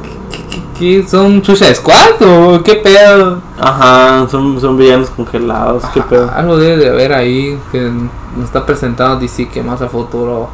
[0.79, 3.41] ¿qué- ¿Son Suicide Squad o qué pedo?
[3.59, 6.31] Ajá, son, son villanos congelados, qué pedo.
[6.35, 10.49] Algo debe de haber ahí que nos está presentando DC que más a futuro.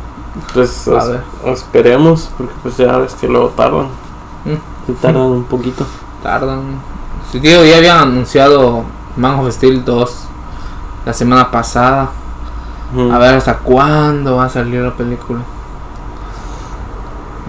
[0.55, 1.21] Pues A os- ver.
[1.47, 3.89] esperemos, porque pues ya ves que luego tardan.
[4.45, 4.93] Mm.
[5.03, 5.85] Tardan un poquito.
[6.23, 6.61] Tardan.
[7.31, 8.85] Sí, tío, ya habían anunciado
[9.17, 10.17] Man of Steel 2
[11.05, 12.11] la semana pasada.
[13.12, 15.40] A ver hasta cuándo va a salir la película.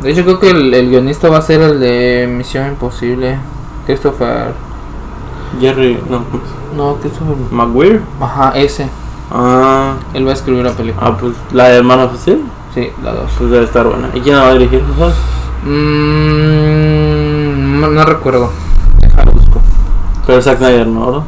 [0.01, 3.37] De hecho, creo que el, el guionista va a ser el de Misión Imposible.
[3.85, 4.53] Christopher.
[5.59, 6.21] Jerry, no,
[6.75, 7.35] No, Christopher.
[7.51, 7.99] Maguire.
[8.19, 8.89] Ajá, ese.
[9.31, 11.07] Ah, Él va a escribir la película.
[11.07, 12.41] ah, pues la de Man of Steel,
[12.73, 13.31] Sí, la 2.
[13.37, 14.09] pues debe estar buena.
[14.13, 14.81] ¿Y quién la va a dirigir?
[14.83, 15.15] ¿No sabes?
[16.53, 18.49] Mm, no, no recuerdo.
[18.99, 19.59] Déjalo busco.
[20.25, 21.23] Pero Zack Snyder no.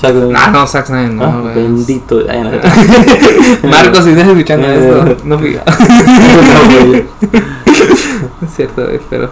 [0.00, 0.28] Zack Snyder.
[0.30, 1.54] No, no, Zack Snyder, no, Ah, güey.
[1.54, 2.20] bendito.
[2.28, 2.50] Ay, no.
[3.70, 5.62] Marcos, si estás escuchando esto, no fija.
[8.42, 9.30] Es cierto, güey, pero.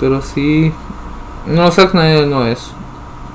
[0.00, 0.72] Pero sí.
[1.46, 2.72] No, Zack Snyder no es.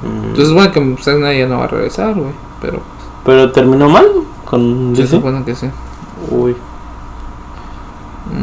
[0.03, 0.25] Mm.
[0.29, 2.31] Entonces, bueno, que Zack Snyder ya no va a regresar, güey.
[2.61, 2.81] Pero.
[3.25, 4.05] Pero terminó mal
[4.45, 5.15] con Se DC.
[5.15, 5.67] supone que sí.
[6.29, 6.55] Uy.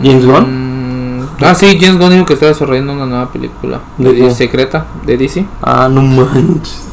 [0.02, 0.98] ¿James Mm,
[1.40, 3.81] Ah, sí, James Gunn dijo que está desarrollando una nueva película.
[3.96, 5.46] ¿De De secreta, de DC.
[5.62, 6.88] Ah, no manches.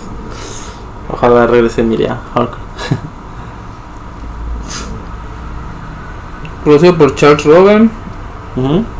[1.10, 2.52] Ojalá regrese Emilia Hulk.
[6.64, 7.92] Producido por Charles Robin.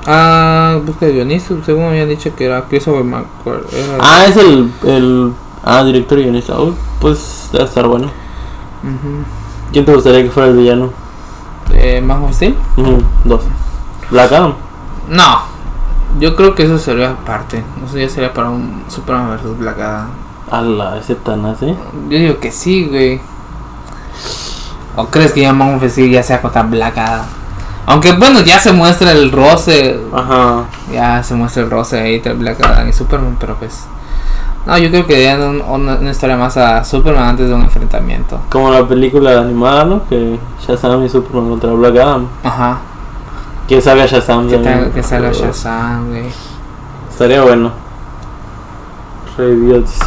[0.06, 1.56] Ah, busca de guionista.
[1.66, 3.66] Según habían dicho que era Christopher McQuarrie.
[4.00, 5.34] Ah, es el, el.
[5.64, 6.60] Ah, director y guionista.
[6.60, 8.10] Uy, pues debe estar bueno.
[9.72, 10.92] ¿Quién te gustaría que fuera el villano?
[11.74, 12.56] Eh, of Steel.
[12.78, 13.42] Ujú, Dos.
[14.12, 14.54] Black Adam.
[15.10, 15.40] No,
[16.20, 17.64] yo creo que eso sería aparte.
[17.82, 20.10] No sé, ya sería para un Superman vs Black Adam.
[20.52, 21.76] Ala, ese tan así.
[22.10, 23.20] Yo digo que sí, güey.
[24.96, 25.54] ¿O crees que ya
[25.90, 27.26] Steel ya sea contra Black Adam?
[27.88, 30.00] Aunque bueno, ya se muestra el roce.
[30.14, 30.64] Ajá.
[30.92, 33.86] Ya se muestra el roce ahí entre Black Adam y Superman, pero pues.
[34.66, 37.62] No, yo creo que ya un- una, una historia más a Superman antes de un
[37.62, 38.40] enfrentamiento.
[38.50, 40.08] Como la película animada, ¿no?
[40.08, 42.28] Que Shazam y Superman contra Black Adam.
[42.44, 42.78] Ajá.
[43.68, 44.92] Que salga Shazam Que, también.
[44.92, 46.26] que salga Shazam, güey.
[47.10, 47.72] Estaría bueno.
[49.38, 50.06] Review DC.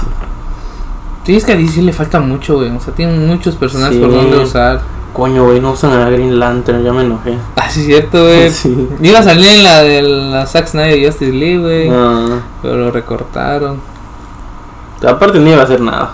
[1.24, 2.70] Sí, es que a DC le falta mucho, güey.
[2.70, 4.00] O sea, tiene muchos personajes Sí.
[4.02, 4.80] por donde usar.
[5.12, 7.36] Coño, güey, no usan a la Green Lantern, ya me enojé.
[7.56, 8.50] Ah, sí, es cierto, güey.
[8.50, 8.88] Sí.
[9.02, 11.88] Iba a salir en la de la Zack Snyder Justice League, güey.
[11.90, 13.80] Ah, Pero lo recortaron.
[15.06, 16.12] aparte ni iba a hacer nada.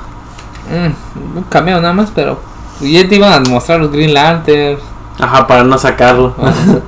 [0.71, 2.39] Mm, un cameo nada más, pero.
[2.81, 4.79] Ya te iban a mostrar los Green Lantern.
[5.21, 6.35] Ajá, para no sacarlo.
[6.37, 6.83] Vamos a sacar.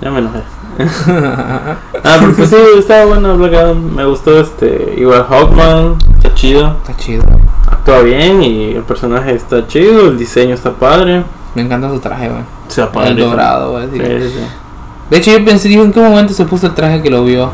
[0.00, 0.42] ya me enojé.
[0.78, 1.76] Ah,
[2.20, 3.94] pero pues sí, estaba bueno Black Adam.
[3.94, 4.94] Me gustó este.
[4.98, 6.76] Igual Hawkman, está chido.
[6.80, 7.24] Está chido.
[7.70, 10.08] Actúa bien y el personaje está chido.
[10.08, 11.24] El diseño está padre.
[11.54, 12.42] Me encanta su traje, güey.
[12.68, 13.10] Está padre.
[13.10, 13.84] El dorado, güey.
[13.92, 14.40] Sí, sí.
[15.10, 17.50] De hecho, yo pensé, digo, ¿en qué momento se puso el traje que lo vio?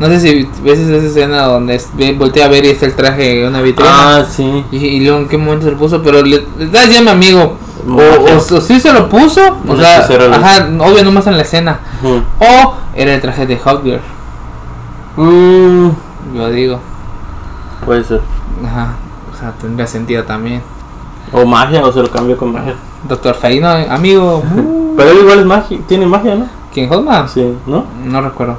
[0.00, 3.42] No sé si ves esa escena donde es- voltea a ver y está el traje
[3.42, 3.90] en una vitrina.
[4.18, 4.64] Ah, sí.
[4.72, 7.56] Y, y luego en qué momento se lo puso, pero le, le a mi amigo.
[7.88, 11.80] O, o, o sí se lo puso, o sea, ajá, obvio nomás en la escena.
[12.38, 14.00] O era el traje de Hotgirl,
[15.16, 15.88] Mm,
[16.34, 16.80] yo digo.
[17.84, 18.20] puede ser.
[18.64, 18.94] Ajá,
[19.32, 20.62] o sea, tendría sentido también.
[21.32, 22.74] O magia, o se lo cambió con magia.
[23.08, 24.38] Doctor Fey, no, amigo.
[24.56, 26.46] uh, Pero él igual es magia, tiene magia, ¿no?
[26.72, 27.28] ¿Quién Hotman?
[27.28, 27.84] Sí, ¿no?
[28.04, 28.56] No recuerdo.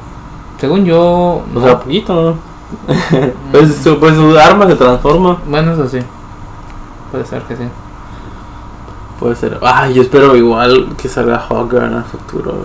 [0.60, 1.00] Según yo.
[1.00, 1.62] O no.
[1.64, 2.52] sea, poquito, ¿no?
[3.52, 5.38] pues, pues su arma se transforma.
[5.48, 6.00] bueno, eso sí.
[7.12, 7.64] Puede ser que sí.
[9.22, 9.58] Puede ser.
[9.62, 12.56] Ay, yo espero igual que salga Hawker en el futuro.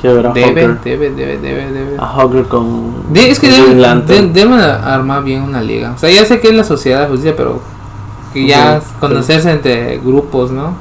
[0.00, 0.80] Quiero ver a Debe, Hawker.
[0.82, 1.96] debe, debe, debe, debe.
[1.98, 3.12] A Hawker con.
[3.12, 5.92] De- es que deben, de- deben armar bien una liga.
[5.94, 7.60] O sea, ya sé que es la sociedad de justicia, pero
[8.32, 10.72] que ya conocerse entre grupos, ¿no?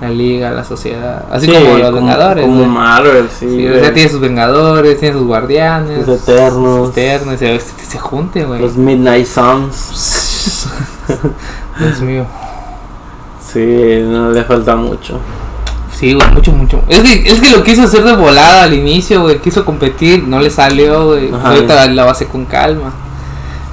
[0.00, 1.26] La liga, la sociedad.
[1.30, 2.44] Así Sí, como los Vengadores.
[2.46, 2.64] Como.
[2.64, 3.46] Marvel, sí.
[3.48, 3.80] Sí, o güey.
[3.80, 6.08] sea, tiene sus Vengadores, tiene sus Guardianes.
[6.08, 6.86] Los Eternos.
[6.88, 8.60] sus Eternos, se, se, se junten, güey.
[8.62, 10.66] Los Midnight Suns.
[11.78, 12.24] Dios mío.
[13.52, 15.18] Sí, no le falta mucho.
[15.92, 16.80] Sí, güey, mucho, mucho.
[16.88, 19.38] Es que, es que lo quiso hacer de volada al inicio, güey.
[19.40, 21.32] Quiso competir, no le salió, güey.
[21.32, 21.50] Ajá.
[21.50, 22.90] Ahorita la va a hacer con calma.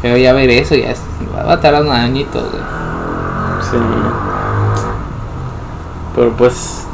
[0.02, 1.02] Pero ya ver eso, ya es-
[1.36, 2.62] va a tardar un añito, güey.
[3.72, 3.78] Sí.
[6.16, 6.86] Pero pues.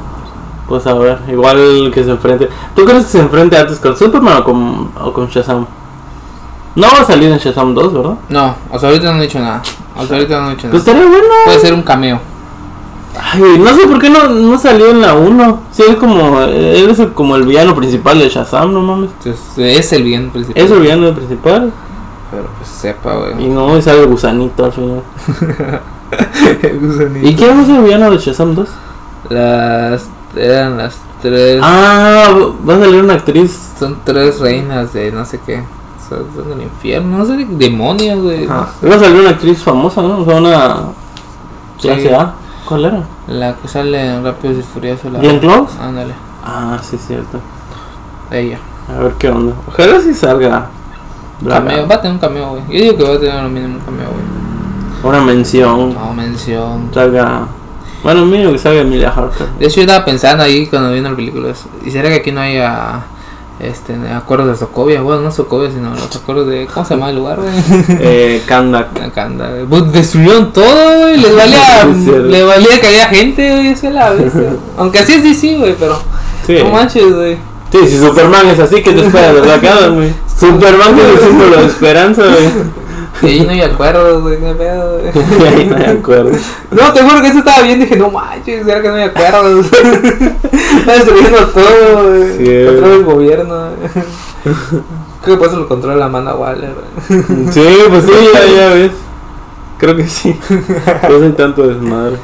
[0.67, 2.49] Pues a ver, igual que se enfrente.
[2.75, 5.65] ¿Tú crees que se enfrente antes con Superman o con, o con Shazam?
[6.75, 8.15] No va a salir en Shazam 2, ¿verdad?
[8.29, 9.61] No, hasta ahorita no han dicho nada.
[9.95, 10.97] Hasta ahorita no han dicho Pues nada.
[10.99, 11.33] estaría bueno.
[11.45, 12.19] Puede ser un cameo.
[13.19, 15.59] Ay, no sé por qué no, no salió en la 1.
[15.71, 19.09] Sí, es como, él es el- como el villano principal de Shazam, no mames.
[19.19, 19.41] Entonces,
[19.79, 20.61] es el bien principal.
[20.63, 21.71] Es el villano principal.
[22.31, 23.49] Pero pues sepa, Y güey.
[23.49, 25.01] no, y sale el gusanito al final.
[26.61, 27.27] El gusanito.
[27.27, 28.69] ¿Y quién es el villano de Shazam 2?
[29.29, 30.07] Las.
[30.35, 31.59] Eran las tres.
[31.63, 32.27] Ah,
[32.67, 33.57] va a salir una actriz.
[33.79, 35.63] Son tres reinas de no sé qué.
[36.07, 37.17] Son, del infierno.
[37.19, 38.45] No sé demonios, güey.
[38.49, 40.19] Ah, va a salir una actriz famosa, ¿no?
[40.19, 40.75] O sea, una.
[41.79, 41.87] Sí.
[41.87, 42.33] Clase A.
[42.67, 43.03] ¿Cuál era?
[43.27, 45.11] La que sale en Rápidos y Furiosos.
[45.11, 45.19] La...
[45.19, 45.79] ¿Glenn Close?
[45.79, 46.13] Ándale.
[46.43, 47.39] Ah, sí, cierto.
[48.31, 48.59] Ella.
[48.89, 49.53] A ver qué onda.
[49.67, 50.67] Ojalá sí salga.
[51.47, 51.87] Cameo.
[51.87, 52.63] Va a tener un cameo, güey.
[52.69, 55.13] Yo digo que va a tener lo mínimo un cameo, güey.
[55.13, 55.93] Una mención.
[55.93, 56.89] No, mención.
[56.91, 57.47] Salga.
[58.03, 59.47] Bueno, mínimo que salga Emilia Harper.
[59.59, 61.53] De hecho, yo estaba pensando ahí cuando viendo la película.
[61.83, 63.01] ¿Y será que aquí no haya
[63.67, 65.01] este, acuerdos de Sokovia?
[65.01, 66.67] Bueno, no Sokovia, sino los acuerdos de.
[66.67, 67.53] ¿Cómo se llama el lugar, güey?
[68.01, 68.89] eh, Kandak.
[68.93, 69.65] Güey.
[69.65, 71.17] Pues destruyeron todo, güey.
[71.17, 73.67] Les valía, le valía que había gente, güey.
[73.67, 74.53] Eso es la bestia.
[74.77, 75.99] Aunque así es DC, güey, pero.
[76.45, 76.57] Sí.
[76.59, 77.37] No manches, güey.
[77.71, 80.13] Sí, si Superman es así, ¿qué te esperas de la cara, güey?
[80.39, 82.84] Superman es el símbolo de esperanza, güey.
[83.21, 84.39] Y ahí no hay acuerdos, güey.
[84.39, 85.11] Qué pedo, güey.
[85.15, 86.31] Y ahí no me acuerdo.
[86.71, 87.79] No, te juro que eso estaba bien.
[87.79, 89.65] Dije, no manches, era que no hay acuerdos.
[89.71, 92.37] Está destruyendo todo, güey.
[92.37, 92.65] Sí.
[92.65, 94.05] Controla el gobierno, güey.
[95.23, 97.51] Creo que por eso lo controla la Amanda Waller, güey.
[97.51, 98.91] Sí, pues sí, ya, ya ves.
[99.79, 100.37] Creo que sí.
[101.09, 102.17] No soy tanto desmadre.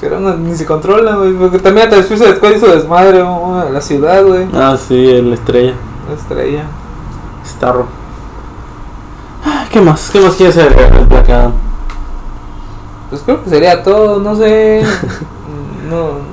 [0.00, 1.32] Pero no, ni se controla, güey.
[1.34, 4.48] Porque también hasta Suicide Squad hizo desmadre, güey, la ciudad, güey.
[4.52, 5.74] Ah, sí, el estrella.
[6.08, 6.64] La estrella.
[7.46, 8.01] Starro.
[9.70, 10.10] ¿Qué más?
[10.10, 11.50] ¿Qué más quieres hacer de acá?
[13.10, 14.82] Pues creo que sería todo, no sé.
[15.90, 16.32] no.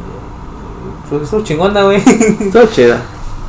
[1.10, 1.98] Pues estuvo chingona, güey.
[1.98, 3.02] Está chida.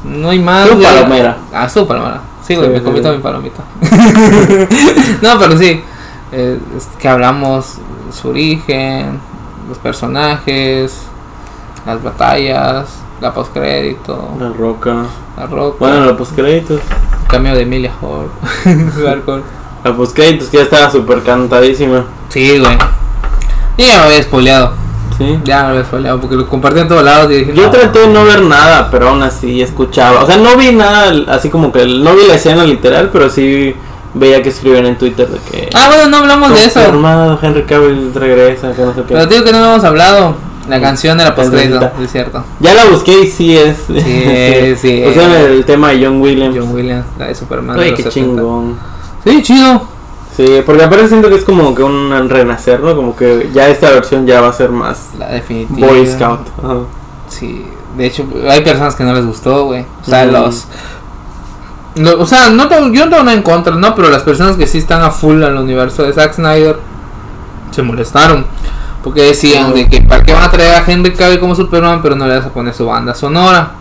[0.05, 0.67] No hay más.
[0.67, 1.37] Estuvo palomera.
[1.53, 2.21] Ah, estuvo palomera.
[2.47, 3.03] Sí, güey, Sí, me sí, comí sí.
[3.03, 3.63] toda mi palomita.
[5.23, 5.83] no, pero sí.
[6.33, 7.77] eh, es que hablamos
[8.13, 9.21] su origen,
[9.69, 11.03] los personajes,
[11.87, 12.89] las batallas,
[13.21, 15.05] la postcrédito, La roca.
[15.37, 16.81] la roca, Bueno, la postcréditos.
[17.31, 18.29] Cambio de Emilia Hall.
[19.05, 19.43] Hardcore.
[19.85, 22.05] La postcréditos que ya estaba súper cantadísima.
[22.29, 22.77] sí, güey.
[23.77, 24.73] Y ya me había spoileado.
[25.17, 25.39] Sí.
[25.45, 27.55] Ya me había spoileado porque lo compartí en todos lados y dije.
[27.55, 27.71] Yo no.
[27.71, 30.23] traté de no ver nada, pero aún así escuchaba.
[30.23, 33.75] O sea, no vi nada así como que no vi la escena literal, pero sí
[34.13, 35.71] veía que escribían en Twitter de que.
[35.75, 36.81] Ah, bueno, no hablamos de eso.
[36.81, 39.15] Confirmado, Henry Cavill regresa, que no sé qué.
[39.15, 40.50] Pero digo que no hemos hablado.
[40.69, 41.93] La canción de la Necesita.
[42.03, 42.45] es cierto.
[42.61, 43.79] Ya la busqué y sí es.
[43.87, 45.05] Sí, sí.
[45.05, 46.57] O sea, el tema de John Williams.
[46.59, 47.79] John Williams, la de Superman.
[47.79, 48.11] Ay, qué 70.
[48.11, 48.77] chingón.
[49.25, 49.83] Sí, chido.
[50.37, 52.95] Sí, porque aparte siento que es como que un renacer, ¿no?
[52.95, 55.89] Como que ya esta versión ya va a ser más La definitiva.
[55.89, 56.41] Boy Scout.
[56.63, 56.77] Ajá.
[57.29, 57.65] Sí,
[57.97, 59.85] de hecho, hay personas que no les gustó, güey.
[60.03, 60.67] O sea, los.
[61.97, 63.95] lo- o sea, no tengo, yo no tengo nada en contra, ¿no?
[63.95, 66.79] Pero las personas que sí están a full al universo de Zack Snyder
[67.73, 68.47] se molestaron.
[69.03, 72.17] Porque decían de que para qué van a traer a Henry Cavill como Superman, pero
[72.17, 73.73] no le vas a poner su banda sonora.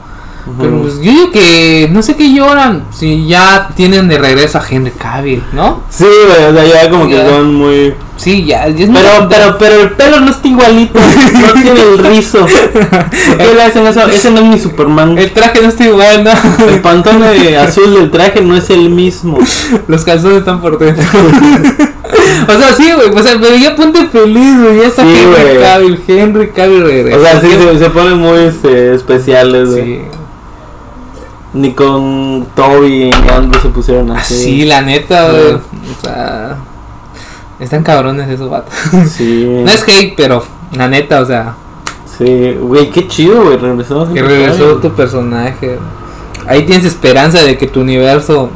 [0.59, 4.63] Pero pues yo digo que no sé qué lloran si ya tienen de regreso a
[4.67, 5.83] Henry Cavill, ¿no?
[5.89, 7.93] Sí, o sea, ya como que son muy.
[8.15, 10.99] Sí, ya, ya es muy- Pero, pero, pero el pelo no está igualito,
[11.33, 12.39] no tiene el rizo.
[12.39, 14.01] ¿Por qué le hacen eso?
[14.07, 15.17] Ese no es mi Superman.
[15.19, 16.31] el traje no está igual, ¿no?
[16.67, 19.37] El pantone azul del traje no es el mismo.
[19.87, 21.03] Los calzones están por dentro.
[22.47, 23.09] o sea, sí, güey.
[23.09, 24.77] O sea, pero ya ponte feliz, güey.
[24.79, 25.59] Ya está Sí, Henry.
[25.61, 26.03] Cavill.
[26.07, 27.17] Henry Cavill regresa.
[27.17, 29.83] O sea, sí, se, se ponen muy este, especiales, güey.
[29.85, 30.01] Sí.
[31.53, 34.35] Ni con Toby ni Andrew se pusieron Ah, así.
[34.35, 35.53] sí, la neta, güey.
[35.53, 35.61] O
[36.03, 36.57] sea,
[37.59, 38.73] están cabrones esos vatos.
[39.09, 40.43] Sí, no es hate, pero
[40.77, 41.55] la neta, o sea,
[42.17, 42.51] sí.
[42.61, 43.57] Güey, qué chido, güey.
[43.57, 44.13] Regresó.
[44.13, 45.79] que regresó tu personaje.
[46.47, 48.51] Ahí tienes esperanza de que tu universo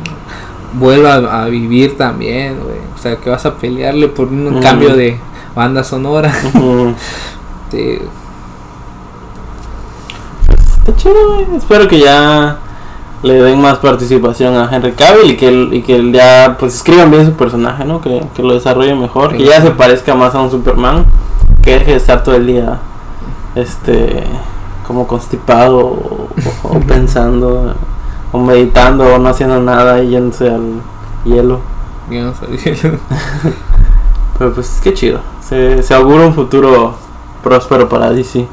[0.73, 2.77] vuelva a vivir también, güey.
[3.03, 5.19] Sea, que vas a pelearle por un cambio de
[5.55, 6.33] banda sonora.
[7.71, 7.97] Sí.
[10.79, 11.39] Está chido.
[11.57, 12.57] Espero que ya
[13.23, 17.25] le den más participación a Henry Cavill y que, y que ya pues escriban bien
[17.25, 17.99] su personaje, ¿no?
[17.99, 19.45] Que, que lo desarrollen mejor, que Sí.
[19.45, 21.05] ya se parezca más a un Superman,
[21.63, 22.77] que deje de estar todo el día
[23.55, 24.23] este
[24.87, 26.27] como constipado o,
[26.63, 27.73] o pensando
[28.31, 30.81] o meditando o no haciendo nada y yéndose al
[31.25, 31.59] hielo.
[34.37, 35.19] Pero pues qué chido.
[35.41, 36.95] Se, se augura un futuro
[37.43, 38.47] próspero para DC.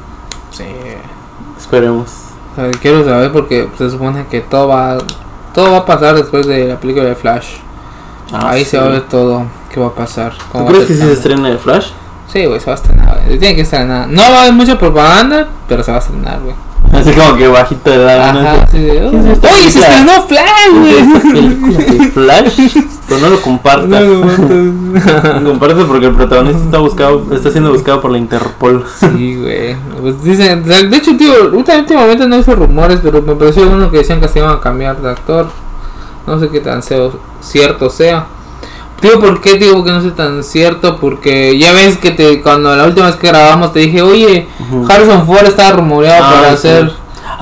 [0.51, 0.65] Sí.
[1.57, 2.09] Esperemos.
[2.57, 4.97] Ver, quiero saber porque se supone que todo va
[5.53, 7.55] todo va a pasar después de la película de Flash.
[8.31, 8.71] Ah, Ahí sí.
[8.71, 10.33] se va a ver todo qué va a pasar.
[10.51, 11.91] ¿Tú crees que sí se estrena de Flash?
[12.31, 13.37] Sí, güey, se va a estrenar, güey.
[13.37, 14.07] Tiene que estrenar.
[14.07, 16.55] No va a haber mucha propaganda, pero se va a estrenar, güey.
[16.93, 18.33] Así como que bajito de edad.
[18.33, 18.39] ¿no?
[18.41, 20.45] Ajá, sí, de, ¿Qué es esta Oye, se estrenó Flash,
[20.83, 21.43] ¿Qué es esta güey.
[21.43, 22.77] película de Flash,
[23.07, 23.89] pero no lo compartas.
[23.89, 25.49] No, no.
[25.49, 28.85] Compártelo porque el protagonista está buscado, está siendo buscado por la Interpol.
[28.99, 29.75] Sí, güey.
[30.01, 34.19] Pues dicen, de hecho, tío, últimamente no hice rumores, pero me pareció uno que decían
[34.19, 35.47] que se iban a cambiar de actor.
[36.27, 38.25] No sé qué tan cierto sea.
[39.01, 40.97] Tío, ¿por qué digo que no sé tan cierto?
[40.97, 44.47] Porque ya ves que te, cuando la última vez que grabamos te dije, oye.
[44.87, 46.53] Harrison Ford estaba rumoreado Ah, para sí.
[46.67, 46.91] hacer...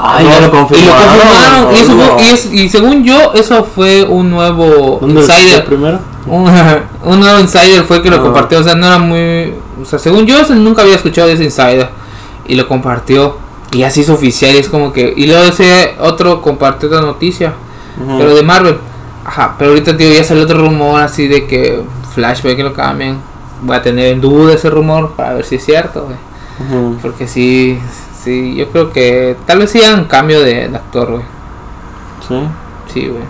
[0.02, 1.04] Ay, ya lo Y lo confirmaron.
[1.04, 1.76] confirmaron.
[1.76, 5.42] Y, eso fue- y es- y según yo, eso fue un nuevo ¿Dónde lo escuché
[5.42, 5.66] insider.
[5.66, 6.00] primero?
[6.28, 6.50] Un,
[7.06, 8.22] un nuevo insider fue que lo Ah.
[8.22, 9.54] compartió, o sea, no era muy...
[9.82, 11.90] O sea, según yo, nunca había escuchado de ese insider.
[12.48, 13.38] Y lo compartió.
[13.72, 15.14] Y así es oficial, y es como que...
[15.16, 17.54] Y luego ese otro compartió otra noticia,
[18.18, 18.78] pero de Marvel.
[19.30, 21.84] Ajá, pero ahorita, tío, ya salió otro rumor así de que
[22.16, 23.20] Flashback que lo cambien.
[23.62, 26.98] Voy a tener en duda ese rumor para ver si es cierto, güey.
[27.00, 27.78] Porque sí,
[28.24, 31.24] sí, yo creo que tal vez sí hagan cambio de, de actor, güey.
[32.28, 32.42] Sí.
[32.92, 33.22] Sí, güey.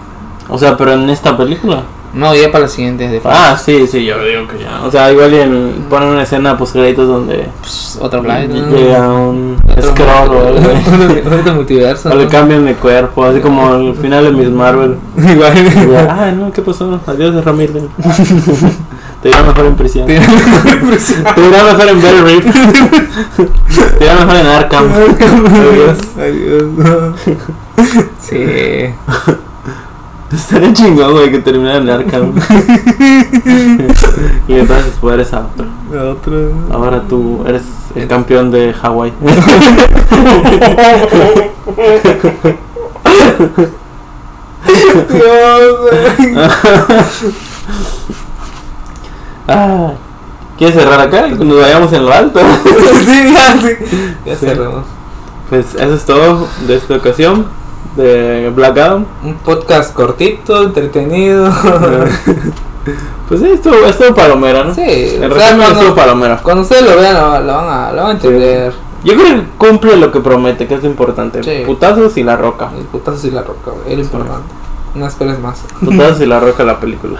[0.47, 1.83] O sea, pero en esta película.
[2.13, 3.35] No, ya para la siguiente de Flash.
[3.35, 4.81] Ah, sí, sí, yo digo que ya.
[4.83, 8.29] O sea, igual en, ponen una escena post créditos donde Pues, otro ¿no?
[8.75, 11.39] llega un scroll o.
[11.39, 12.09] Otro multiverso.
[12.09, 14.97] O le cambian de cuerpo, así como el final de Miss Marvel.
[15.17, 16.09] Igual.
[16.09, 16.99] Ay, no, ¿qué pasó?
[17.05, 17.83] Adiós, Ramírez.
[19.21, 20.07] Te irá mejor en prisión.
[20.07, 22.45] Te irá mejor en Berry Reef.
[23.97, 24.91] Te irá mejor en Arkham.
[24.93, 25.97] Adiós.
[26.17, 27.15] Adiós.
[28.21, 28.93] Sí.
[30.31, 32.33] Estaría chingón, güey, que terminara en Arkham.
[34.47, 35.65] y le das sus poderes a otro.
[36.11, 36.51] Otro.
[36.71, 37.63] Ahora tú eres
[37.95, 39.13] el campeón de Hawái.
[49.51, 49.93] Ah,
[50.59, 51.27] ¿Quieres cerrar acá?
[51.27, 52.39] Y Nos vayamos en lo alto.
[53.03, 53.69] sí, ya, sí.
[54.25, 54.85] Ya cerramos.
[55.49, 57.47] Pues eso es todo de esta ocasión.
[57.95, 59.05] De Black Adam.
[59.23, 61.49] Un podcast cortito, entretenido.
[63.27, 64.73] Pues sí, estuvo, estuvo palomera, ¿no?
[64.73, 64.81] Sí,
[65.21, 66.39] En resumen, estuvo palomera.
[66.41, 68.73] cuando ustedes lo vean, lo, lo van a, lo van a entender.
[69.03, 71.43] Yo creo que cumple lo que promete, que es lo importante.
[71.43, 71.63] Sí.
[71.67, 72.71] Putazos y la roca.
[72.75, 74.49] El putazo y la roca, es lo importante.
[74.95, 75.59] No esperes más.
[75.79, 77.19] Putazos y la roca la película.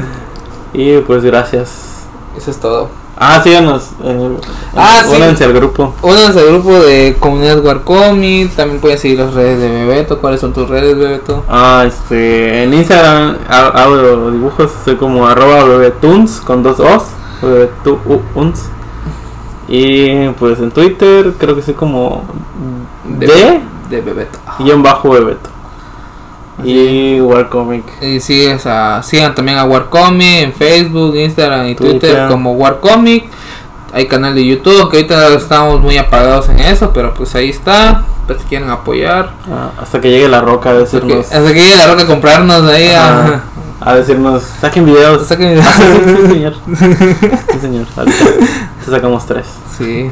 [0.74, 2.04] y pues gracias.
[2.36, 2.90] Eso es todo.
[3.24, 3.90] Ah, síganos.
[4.02, 4.36] En,
[4.74, 5.14] Ah, sí.
[5.16, 5.94] únanse al grupo.
[6.02, 8.50] Únanse al grupo de Comunidad Warcomic.
[8.56, 10.18] También pueden seguir las redes de Bebeto.
[10.20, 11.44] ¿Cuáles son tus redes, Bebeto?
[11.48, 17.04] Ah, este, en Instagram ha- hago dibujos, soy como arroba bebetuns con dos os,
[17.42, 18.64] bebetuns.
[19.68, 22.22] Y pues en Twitter creo que soy como
[23.08, 24.38] de de Bebeto.
[24.58, 25.48] guion bajo bebeto.
[26.64, 27.84] Y Warcomic.
[28.02, 32.28] Y sí, o sea, sigan también a Warcomic en Facebook, Instagram y Twitter, Twitter.
[32.28, 33.24] como Warcomic.
[33.94, 38.04] Hay canal de YouTube, que ahorita estamos muy apagados en eso, pero pues ahí está.
[38.26, 39.32] Pues si quieren apoyar.
[39.50, 41.26] Ah, hasta que llegue la roca a Hasta que, decirnos.
[41.26, 43.18] hasta que llegue la roca a comprarnos ahí a...
[43.18, 43.42] Ajá,
[43.80, 45.28] a decirnos, saquen videos.
[45.28, 46.54] Saquen- Ah, sí, sí, señor.
[47.52, 47.86] Sí, señor.
[47.96, 48.24] Ahorita
[48.84, 49.46] te sacamos tres.
[49.76, 50.10] Sí.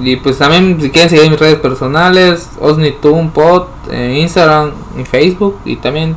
[0.00, 5.76] Y pues también si quieren seguir mis redes personales, OsniToonPod en Instagram y Facebook y
[5.76, 6.16] también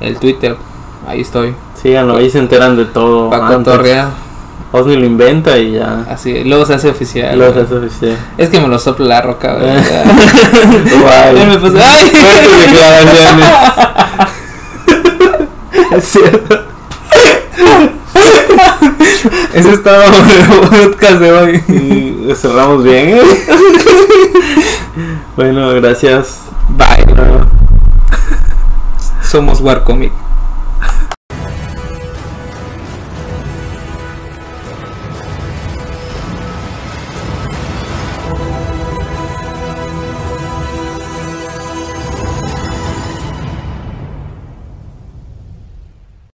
[0.00, 0.56] el Twitter.
[1.06, 1.54] Ahí estoy.
[1.80, 3.28] Síganlo, ahí se enteran de todo.
[3.28, 3.72] Para antes.
[3.72, 4.10] cotorrear.
[4.72, 6.06] Osni lo inventa y ya.
[6.08, 7.38] Así, luego se hace oficial.
[7.38, 7.64] Lo güey.
[7.64, 8.16] hace oficial.
[8.38, 9.70] Es que me lo sopla la roca, güey.
[11.00, 11.34] Guay.
[11.34, 12.10] Me ¡ay!
[12.66, 13.48] Declaraciones.
[15.96, 16.72] es cierto.
[19.52, 22.11] Eso es todo por el podcast de hoy.
[22.34, 23.10] Cerramos bien.
[23.10, 23.22] ¿eh?
[25.36, 26.40] bueno, gracias.
[26.70, 27.14] Bye.
[29.22, 30.12] Somos Warcomic.